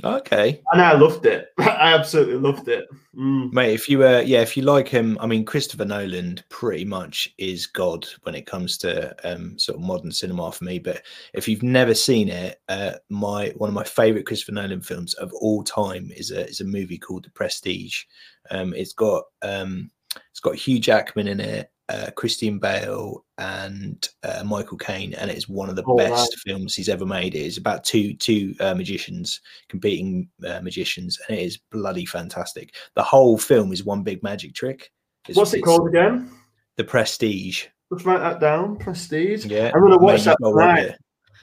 Okay. 0.04 0.62
And 0.72 0.82
I 0.82 0.94
loved 0.94 1.26
it. 1.26 1.50
I 1.58 1.94
absolutely 1.94 2.36
loved 2.36 2.68
it. 2.68 2.88
Mm. 3.16 3.52
Mate, 3.52 3.74
if 3.74 3.90
you 3.90 4.06
uh 4.06 4.24
yeah, 4.26 4.42
if 4.42 4.56
you 4.56 4.64
like 4.64 4.88
him, 4.88 5.18
I 5.20 5.28
mean 5.28 5.46
Christopher 5.46 5.86
Nolan 5.86 6.40
pretty 6.50 6.86
much 6.86 7.34
is 7.38 7.68
God 7.68 8.08
when 8.24 8.36
it 8.36 8.46
comes 8.46 8.78
to 8.80 9.16
um 9.30 9.58
sort 9.58 9.78
of 9.78 9.84
modern 9.84 10.12
cinema 10.12 10.52
for 10.52 10.64
me. 10.64 10.80
But 10.80 11.02
if 11.34 11.48
you've 11.48 11.64
never 11.64 11.94
seen 11.94 12.30
it, 12.30 12.62
uh 12.70 12.94
my 13.10 13.50
one 13.58 13.70
of 13.70 13.74
my 13.74 13.84
favorite 13.84 14.26
Christopher 14.26 14.54
Nolan 14.54 14.82
films 14.82 15.14
of 15.16 15.34
all 15.34 15.64
time 15.64 16.12
is 16.16 16.32
a 16.32 16.48
is 16.48 16.62
a 16.62 16.66
movie 16.66 16.98
called 16.98 17.26
The 17.26 17.32
Prestige. 17.32 18.04
Um 18.52 18.74
it's 18.74 18.94
got 18.94 19.24
um 19.42 19.92
it's 20.32 20.40
got 20.40 20.56
Hugh 20.56 20.80
Jackman 20.80 21.28
in 21.28 21.40
it 21.40 21.72
uh, 21.90 22.12
Christian 22.16 22.60
Bale 22.60 23.26
and 23.38 24.08
uh, 24.24 24.44
Michael 24.44 24.78
Caine, 24.78 25.14
and 25.16 25.30
it's 25.32 25.50
one 25.50 25.70
of 25.70 25.76
the 25.76 25.84
oh, 25.88 25.98
best 25.98 26.12
wow. 26.12 26.54
films 26.54 26.76
he's 26.76 26.90
ever 26.90 27.06
made. 27.06 27.36
It 27.36 27.42
is 27.42 27.58
about 27.58 27.84
two 27.84 28.14
two 28.14 28.54
uh, 28.60 28.76
magicians 28.76 29.42
competing 29.68 30.30
uh, 30.48 30.62
magicians, 30.62 31.20
and 31.28 31.38
it 31.38 31.42
is 31.42 31.58
bloody 31.58 32.06
fantastic. 32.06 32.76
The 32.96 33.04
whole 33.04 33.38
film 33.38 33.74
is 33.74 33.84
one 33.84 34.04
big 34.04 34.22
magic 34.22 34.54
trick. 34.54 34.92
It's, 35.28 35.38
What's 35.38 35.54
it 35.54 35.62
called 35.62 35.88
again? 35.88 36.32
The 36.78 36.84
Prestige. 36.84 37.66
Let's 37.90 38.06
write 38.06 38.20
that 38.20 38.40
down. 38.40 38.78
Prestige. 38.78 39.46
Yeah, 39.46 39.72
I'm 39.74 39.82
gonna 39.82 39.98
watch 39.98 40.26
mate, 40.26 40.26
that 40.26 40.38
tonight. 40.44 40.80
It. 40.80 40.96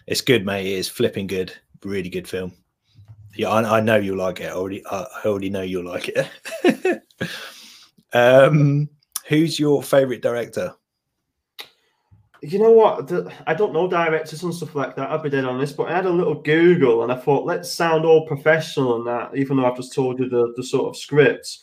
It's 0.07 0.21
good, 0.21 0.47
mate. 0.47 0.67
It 0.67 0.79
is 0.79 0.89
flipping 0.89 1.27
good. 1.27 1.53
Really 1.85 2.09
good 2.09 2.29
film. 2.29 2.53
Yeah, 3.35 3.51
I, 3.51 3.79
I 3.79 3.81
know 3.81 3.97
you'll 3.97 4.17
like 4.17 4.41
it. 4.41 4.47
I 4.47 4.53
already, 4.53 4.83
I 4.87 5.07
already 5.25 5.51
know 5.51 5.63
you'll 5.63 5.85
like 5.85 6.09
it. 6.09 7.03
um 8.13 8.89
Who's 9.29 9.59
your 9.59 9.83
favorite 9.83 10.23
director? 10.23 10.75
You 12.43 12.59
know 12.59 12.71
what? 12.71 13.11
I 13.47 13.55
don't 13.55 13.73
know 13.73 13.89
directors 13.89 14.43
and 14.43 14.55
stuff 14.55 14.75
like 14.75 14.95
that. 14.95 15.11
I'll 15.11 15.19
be 15.19 15.31
dead 15.31 15.45
honest, 15.45 15.77
but 15.77 15.89
I 15.89 15.97
had 15.97 16.07
a 16.07 16.11
little 16.11 16.35
Google 16.35 17.03
and 17.03 17.11
I 17.11 17.17
thought, 17.17 17.47
let's 17.47 17.73
sound 17.73 18.05
all 18.05 18.27
professional 18.27 18.97
and 18.97 19.07
that, 19.07 19.37
even 19.37 19.57
though 19.57 19.67
I've 19.67 19.77
just 19.77 19.95
told 19.95 20.21
you 20.21 20.29
the, 20.29 20.53
the 20.57 20.63
sort 20.63 20.89
of 20.89 20.97
scripts. 20.97 21.63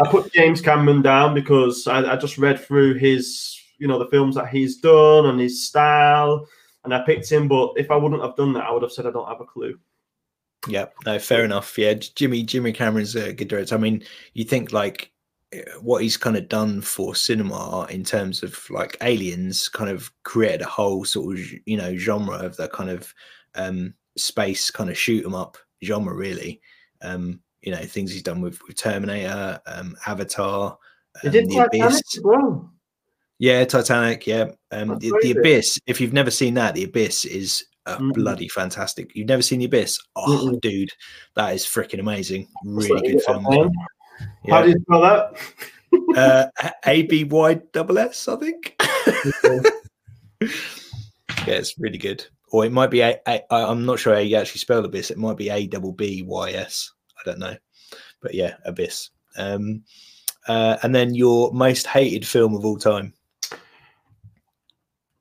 I 0.00 0.08
put 0.08 0.32
James 0.32 0.62
Cameron 0.62 1.02
down 1.02 1.34
because 1.34 1.86
I, 1.86 2.12
I 2.12 2.16
just 2.16 2.38
read 2.38 2.58
through 2.58 2.94
his, 2.94 3.60
you 3.78 3.86
know, 3.86 3.98
the 3.98 4.08
films 4.08 4.36
that 4.36 4.48
he's 4.48 4.78
done 4.78 5.26
and 5.26 5.38
his 5.38 5.66
style, 5.66 6.48
and 6.84 6.94
I 6.94 7.04
picked 7.04 7.30
him. 7.30 7.46
But 7.46 7.74
if 7.76 7.90
I 7.90 7.96
wouldn't 7.96 8.22
have 8.22 8.36
done 8.36 8.54
that, 8.54 8.64
I 8.64 8.72
would 8.72 8.82
have 8.82 8.92
said 8.92 9.06
I 9.06 9.10
don't 9.10 9.28
have 9.28 9.42
a 9.42 9.44
clue. 9.44 9.78
Yeah, 10.66 10.86
no, 11.04 11.18
fair 11.18 11.44
enough. 11.44 11.76
Yeah, 11.76 11.94
Jimmy 11.94 12.42
Jimmy 12.42 12.72
Cameron's 12.72 13.16
a 13.16 13.34
good 13.34 13.48
director. 13.48 13.74
I 13.74 13.78
mean, 13.78 14.02
you 14.32 14.44
think 14.44 14.72
like 14.72 15.11
what 15.80 16.02
he's 16.02 16.16
kind 16.16 16.36
of 16.36 16.48
done 16.48 16.80
for 16.80 17.14
cinema 17.14 17.86
in 17.90 18.04
terms 18.04 18.42
of 18.42 18.58
like 18.70 18.96
aliens 19.02 19.68
kind 19.68 19.90
of 19.90 20.10
created 20.22 20.62
a 20.62 20.66
whole 20.66 21.04
sort 21.04 21.38
of 21.38 21.44
you 21.66 21.76
know 21.76 21.94
genre 21.96 22.36
of 22.36 22.56
the 22.56 22.68
kind 22.68 22.90
of 22.90 23.12
um 23.54 23.92
space 24.16 24.70
kind 24.70 24.90
of 24.90 24.96
shoot 24.96 25.24
'em 25.24 25.34
up 25.34 25.58
genre 25.84 26.14
really. 26.14 26.60
Um 27.02 27.40
you 27.60 27.72
know 27.72 27.82
things 27.82 28.12
he's 28.12 28.22
done 28.22 28.40
with, 28.40 28.58
with 28.66 28.76
terminator 28.76 29.60
um 29.66 29.94
avatar 30.06 30.78
um, 31.22 31.30
the 31.30 31.68
abyss. 31.70 32.02
well. 32.22 32.72
yeah 33.38 33.64
titanic 33.64 34.26
yeah. 34.26 34.46
Um 34.70 34.98
the, 34.98 35.12
the, 35.22 35.34
abyss 35.38 35.78
if 35.86 36.00
you've 36.00 36.12
never 36.14 36.30
seen 36.30 36.54
that 36.54 36.74
the 36.74 36.84
abyss 36.84 37.24
is 37.24 37.64
mm-hmm. 37.86 38.10
bloody 38.10 38.48
fantastic. 38.48 39.14
You've 39.14 39.28
never 39.28 39.42
seen 39.42 39.58
the 39.58 39.66
abyss? 39.66 39.98
Oh 40.16 40.46
mm-hmm. 40.46 40.58
dude 40.62 40.90
that 41.34 41.54
is 41.54 41.64
freaking 41.64 42.00
amazing. 42.00 42.48
Really 42.64 43.12
good 43.12 43.22
film 43.22 43.72
yeah. 44.44 44.54
How 44.54 44.62
do 44.62 44.70
you 44.70 44.80
spell 44.82 45.00
that? 45.02 45.36
uh, 46.16 46.70
A 46.86 47.02
B 47.02 47.24
Y 47.24 47.54
double 47.72 47.98
S, 47.98 48.28
I 48.28 48.36
think. 48.36 48.76
yeah, 50.40 50.48
it's 51.46 51.78
really 51.78 51.98
good. 51.98 52.24
Or 52.50 52.64
it 52.64 52.72
might 52.72 52.90
be 52.90 53.00
a, 53.00 53.18
a. 53.26 53.42
I'm 53.50 53.86
not 53.86 53.98
sure 53.98 54.14
how 54.14 54.20
you 54.20 54.36
actually 54.36 54.60
spell 54.60 54.84
abyss. 54.84 55.10
It 55.10 55.18
might 55.18 55.36
be 55.36 55.48
A 55.50 55.66
double 55.66 55.92
B 55.92 56.22
Y 56.22 56.50
S. 56.52 56.92
I 57.18 57.22
don't 57.24 57.38
know, 57.38 57.56
but 58.20 58.34
yeah, 58.34 58.56
abyss. 58.64 59.10
Um, 59.36 59.84
uh, 60.48 60.76
and 60.82 60.94
then 60.94 61.14
your 61.14 61.52
most 61.52 61.86
hated 61.86 62.26
film 62.26 62.54
of 62.54 62.64
all 62.64 62.76
time. 62.76 63.14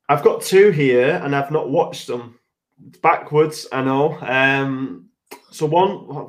I've 0.09 0.23
got 0.23 0.41
two 0.41 0.71
here, 0.71 1.21
and 1.23 1.35
I've 1.35 1.51
not 1.51 1.69
watched 1.69 2.07
them. 2.07 2.37
Backwards, 3.01 3.67
I 3.71 3.81
know. 3.81 4.17
Um, 4.19 5.10
so 5.51 5.65
one 5.65 6.27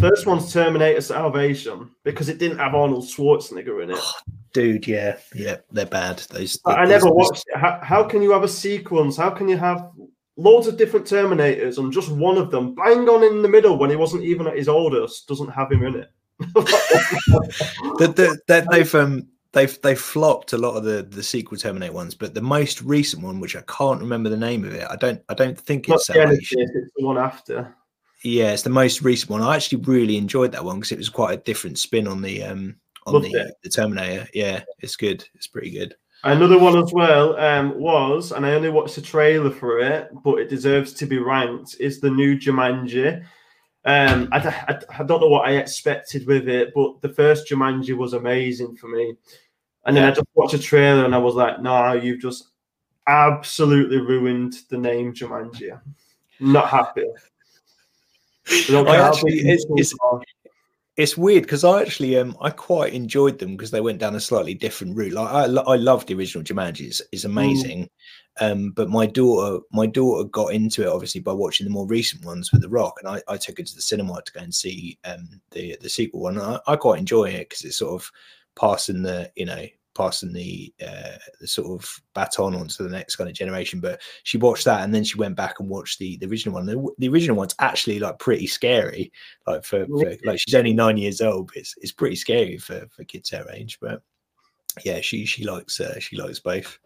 first 0.00 0.26
one's 0.26 0.52
Terminator 0.52 1.00
Salvation 1.00 1.90
because 2.04 2.28
it 2.28 2.38
didn't 2.38 2.58
have 2.58 2.74
Arnold 2.74 3.04
Schwarzenegger 3.04 3.82
in 3.82 3.90
it. 3.90 3.98
Oh, 3.98 4.12
dude, 4.52 4.86
yeah, 4.86 5.16
yeah, 5.34 5.58
they're 5.70 5.86
bad. 5.86 6.18
Those. 6.30 6.58
I 6.64 6.84
those, 6.84 6.90
never 6.90 7.14
watched 7.14 7.44
it. 7.46 7.56
How, 7.56 7.78
how, 7.82 8.04
can 8.04 8.22
you 8.22 8.32
have 8.32 8.42
a 8.42 8.48
sequence? 8.48 9.16
How 9.16 9.30
can 9.30 9.48
you 9.48 9.56
have 9.56 9.90
loads 10.36 10.66
of 10.66 10.76
different 10.76 11.06
Terminators 11.06 11.78
and 11.78 11.92
just 11.92 12.10
one 12.10 12.36
of 12.36 12.50
them 12.50 12.74
bang 12.74 13.08
on 13.08 13.24
in 13.24 13.42
the 13.42 13.48
middle 13.48 13.78
when 13.78 13.90
he 13.90 13.96
wasn't 13.96 14.24
even 14.24 14.46
at 14.46 14.56
his 14.56 14.68
oldest 14.68 15.28
doesn't 15.28 15.50
have 15.50 15.70
him 15.70 15.84
in 15.84 15.96
it? 15.96 16.10
that, 16.38 18.14
that, 18.16 18.40
that 18.46 18.66
they've 18.70 18.94
um 18.94 19.26
they've 19.52 19.80
they've 19.82 20.00
flopped 20.00 20.52
a 20.52 20.58
lot 20.58 20.76
of 20.76 20.84
the 20.84 21.02
the 21.02 21.22
sequel 21.22 21.58
Terminator 21.58 21.92
ones, 21.92 22.14
but 22.14 22.34
the 22.34 22.40
most 22.40 22.82
recent 22.82 23.22
one, 23.22 23.40
which 23.40 23.56
I 23.56 23.62
can't 23.62 24.00
remember 24.00 24.28
the 24.28 24.36
name 24.36 24.64
of 24.64 24.74
it, 24.74 24.86
I 24.88 24.96
don't 24.96 25.22
I 25.28 25.34
don't 25.34 25.58
think 25.58 25.88
it's 25.88 26.08
Genisys, 26.08 26.52
it's 26.52 26.90
the 26.96 27.04
one 27.04 27.18
after. 27.18 27.74
Yeah, 28.24 28.52
it's 28.52 28.62
the 28.62 28.70
most 28.70 29.02
recent 29.02 29.30
one. 29.30 29.42
I 29.42 29.56
actually 29.56 29.82
really 29.82 30.16
enjoyed 30.16 30.52
that 30.52 30.64
one 30.64 30.76
because 30.76 30.92
it 30.92 30.98
was 30.98 31.08
quite 31.08 31.38
a 31.38 31.42
different 31.42 31.78
spin 31.78 32.08
on 32.08 32.20
the 32.20 32.42
um 32.42 32.76
on 33.06 33.22
the, 33.22 33.54
the 33.62 33.70
Terminator. 33.70 34.28
Yeah, 34.34 34.62
it's 34.80 34.96
good. 34.96 35.24
It's 35.34 35.46
pretty 35.46 35.70
good. 35.70 35.94
Another 36.24 36.58
one 36.58 36.76
as 36.76 36.92
well 36.92 37.38
um, 37.38 37.78
was, 37.78 38.32
and 38.32 38.44
I 38.44 38.54
only 38.54 38.70
watched 38.70 38.96
the 38.96 39.02
trailer 39.02 39.50
for 39.50 39.78
it, 39.78 40.10
but 40.24 40.40
it 40.40 40.48
deserves 40.48 40.92
to 40.94 41.06
be 41.06 41.18
ranked. 41.18 41.76
Is 41.78 42.00
the 42.00 42.10
new 42.10 42.36
Jumanji. 42.36 43.24
Um, 43.84 44.28
I, 44.32 44.38
I, 44.38 44.78
I, 44.98 45.02
don't 45.04 45.20
know 45.20 45.28
what 45.28 45.48
I 45.48 45.52
expected 45.52 46.26
with 46.26 46.48
it, 46.48 46.72
but 46.74 47.00
the 47.00 47.08
first 47.08 47.48
Jumanji 47.48 47.96
was 47.96 48.12
amazing 48.12 48.76
for 48.76 48.88
me. 48.88 49.14
And 49.86 49.96
then 49.96 50.04
I 50.04 50.10
just 50.10 50.26
watched 50.34 50.52
a 50.52 50.58
trailer 50.58 51.06
and 51.06 51.14
I 51.14 51.18
was 51.18 51.34
like, 51.34 51.62
no, 51.62 51.94
you've 51.94 52.20
just 52.20 52.48
absolutely 53.06 53.98
ruined 53.98 54.56
the 54.68 54.76
name 54.76 55.14
Jumanji. 55.14 55.80
Not 56.40 56.68
happy. 56.68 57.06
I 58.50 58.96
actually, 58.96 59.40
it's, 59.40 59.66
it's, 59.70 59.94
it's 60.98 61.16
weird 61.16 61.44
because 61.44 61.62
I 61.62 61.80
actually 61.80 62.18
um 62.18 62.36
I 62.40 62.50
quite 62.50 62.92
enjoyed 62.92 63.38
them 63.38 63.56
because 63.56 63.70
they 63.70 63.80
went 63.80 64.00
down 64.00 64.16
a 64.16 64.20
slightly 64.20 64.52
different 64.52 64.96
route. 64.96 65.12
Like 65.12 65.32
I 65.32 65.44
I 65.44 65.76
love 65.76 66.04
the 66.04 66.14
original 66.14 66.44
Jumanji; 66.44 66.88
it's, 66.88 67.00
it's 67.12 67.22
mm. 67.24 67.30
amazing. 67.30 67.84
Mm. 67.84 67.88
Um, 68.40 68.70
but 68.70 68.88
my 68.88 69.06
daughter 69.06 69.60
my 69.72 69.86
daughter 69.86 70.28
got 70.28 70.52
into 70.52 70.82
it 70.82 70.88
obviously 70.88 71.20
by 71.20 71.32
watching 71.32 71.64
the 71.64 71.72
more 71.72 71.86
recent 71.86 72.24
ones 72.24 72.52
with 72.52 72.62
The 72.62 72.68
Rock, 72.68 72.98
and 73.00 73.08
I, 73.08 73.22
I 73.32 73.36
took 73.36 73.58
her 73.58 73.64
to 73.64 73.74
the 73.74 73.80
cinema 73.80 74.20
to 74.22 74.32
go 74.32 74.40
and 74.40 74.54
see 74.54 74.98
um 75.04 75.40
the 75.52 75.76
the 75.80 75.88
sequel 75.88 76.20
one. 76.20 76.38
I, 76.38 76.58
I 76.66 76.76
quite 76.76 76.98
enjoy 76.98 77.26
it 77.26 77.48
because 77.48 77.64
it's 77.64 77.78
sort 77.78 77.94
of 77.94 78.10
passing 78.56 79.02
the 79.02 79.30
you 79.36 79.46
know 79.46 79.66
passing 79.98 80.32
the 80.32 80.72
uh, 80.86 81.18
the 81.40 81.46
sort 81.46 81.68
of 81.68 82.00
baton 82.14 82.54
on 82.54 82.68
to 82.68 82.82
the 82.84 82.88
next 82.88 83.16
kind 83.16 83.28
of 83.28 83.36
generation. 83.36 83.80
But 83.80 84.00
she 84.22 84.38
watched 84.38 84.64
that 84.64 84.82
and 84.82 84.94
then 84.94 85.04
she 85.04 85.18
went 85.18 85.36
back 85.36 85.58
and 85.58 85.68
watched 85.68 85.98
the, 85.98 86.16
the 86.18 86.26
original 86.26 86.54
one. 86.54 86.66
The, 86.66 86.88
the 86.98 87.08
original 87.08 87.36
one's 87.36 87.56
actually 87.58 87.98
like 87.98 88.18
pretty 88.18 88.46
scary. 88.46 89.12
Like 89.46 89.64
for, 89.64 89.84
for, 89.86 90.16
like 90.24 90.40
she's 90.40 90.54
only 90.54 90.72
nine 90.72 90.96
years 90.96 91.20
old. 91.20 91.50
It's 91.54 91.74
it's 91.78 91.92
pretty 91.92 92.16
scary 92.16 92.58
for 92.58 92.86
for 92.90 93.04
kids 93.04 93.30
her 93.30 93.44
age. 93.52 93.78
But 93.80 94.00
yeah, 94.84 95.00
she 95.00 95.26
she 95.26 95.44
likes 95.44 95.80
uh, 95.80 95.98
she 95.98 96.16
likes 96.16 96.38
both. 96.38 96.78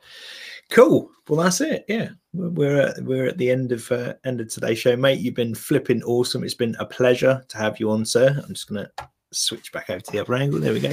Cool. 0.70 1.11
Well, 1.29 1.42
that's 1.42 1.61
it. 1.61 1.85
Yeah, 1.88 2.09
we're 2.33 2.81
at, 2.81 3.03
we're 3.03 3.27
at 3.27 3.37
the 3.37 3.51
end 3.51 3.72
of 3.72 3.92
uh, 3.92 4.14
end 4.25 4.40
of 4.40 4.48
today's 4.48 4.79
show, 4.79 4.96
mate. 4.96 5.20
You've 5.20 5.35
been 5.35 5.55
flipping 5.55 6.03
awesome. 6.03 6.44
It's 6.44 6.55
been 6.55 6.77
a 6.79 6.87
pleasure 6.87 7.44
to 7.48 7.59
have 7.59 7.79
you 7.79 7.90
on, 7.90 8.07
sir. 8.07 8.42
I'm 8.42 8.55
just 8.55 8.68
gonna 8.68 8.90
switch 9.33 9.72
back 9.72 9.90
over 9.90 10.01
to 10.01 10.12
the 10.12 10.20
other 10.20 10.35
angle. 10.35 10.61
There 10.61 10.72
we 10.72 10.81
go. 10.81 10.90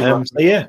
Um, 0.00 0.26
so 0.26 0.40
yeah, 0.40 0.66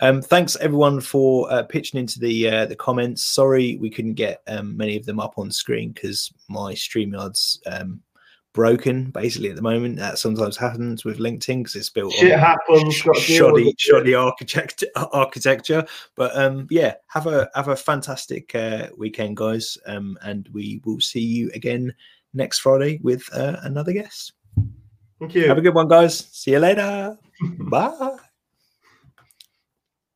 um, 0.00 0.22
thanks 0.22 0.56
everyone 0.56 1.00
for 1.00 1.50
uh, 1.52 1.62
pitching 1.64 2.00
into 2.00 2.20
the 2.20 2.48
uh, 2.48 2.66
the 2.66 2.76
comments. 2.76 3.24
Sorry 3.24 3.76
we 3.76 3.90
couldn't 3.90 4.14
get 4.14 4.42
um, 4.46 4.76
many 4.76 4.96
of 4.96 5.06
them 5.06 5.20
up 5.20 5.38
on 5.38 5.50
screen 5.50 5.92
because 5.92 6.32
my 6.48 6.72
StreamYard's 6.74 7.60
um, 7.66 8.00
broken 8.52 9.10
basically 9.10 9.50
at 9.50 9.56
the 9.56 9.62
moment. 9.62 9.96
That 9.96 10.18
sometimes 10.18 10.56
happens 10.56 11.04
with 11.04 11.18
LinkedIn 11.18 11.58
because 11.58 11.76
it's 11.76 11.90
built 11.90 12.12
Shit 12.14 12.32
on 12.32 12.38
happens, 12.38 12.94
shoddy, 12.94 13.74
shoddy 13.78 14.14
architect, 14.14 14.84
architecture. 15.12 15.84
But 16.14 16.36
um, 16.36 16.66
yeah, 16.70 16.94
have 17.08 17.26
a 17.26 17.48
have 17.54 17.68
a 17.68 17.76
fantastic 17.76 18.54
uh, 18.54 18.88
weekend, 18.96 19.36
guys, 19.36 19.78
um, 19.86 20.18
and 20.22 20.48
we 20.52 20.80
will 20.84 21.00
see 21.00 21.20
you 21.20 21.50
again 21.54 21.94
next 22.34 22.60
Friday 22.60 23.00
with 23.02 23.28
uh, 23.32 23.56
another 23.62 23.92
guest. 23.92 24.32
Thank 25.18 25.34
you. 25.34 25.48
Have 25.48 25.58
a 25.58 25.62
good 25.62 25.74
one, 25.74 25.88
guys. 25.88 26.28
See 26.32 26.52
you 26.52 26.60
later. 26.60 27.18
Bye. 27.58 28.16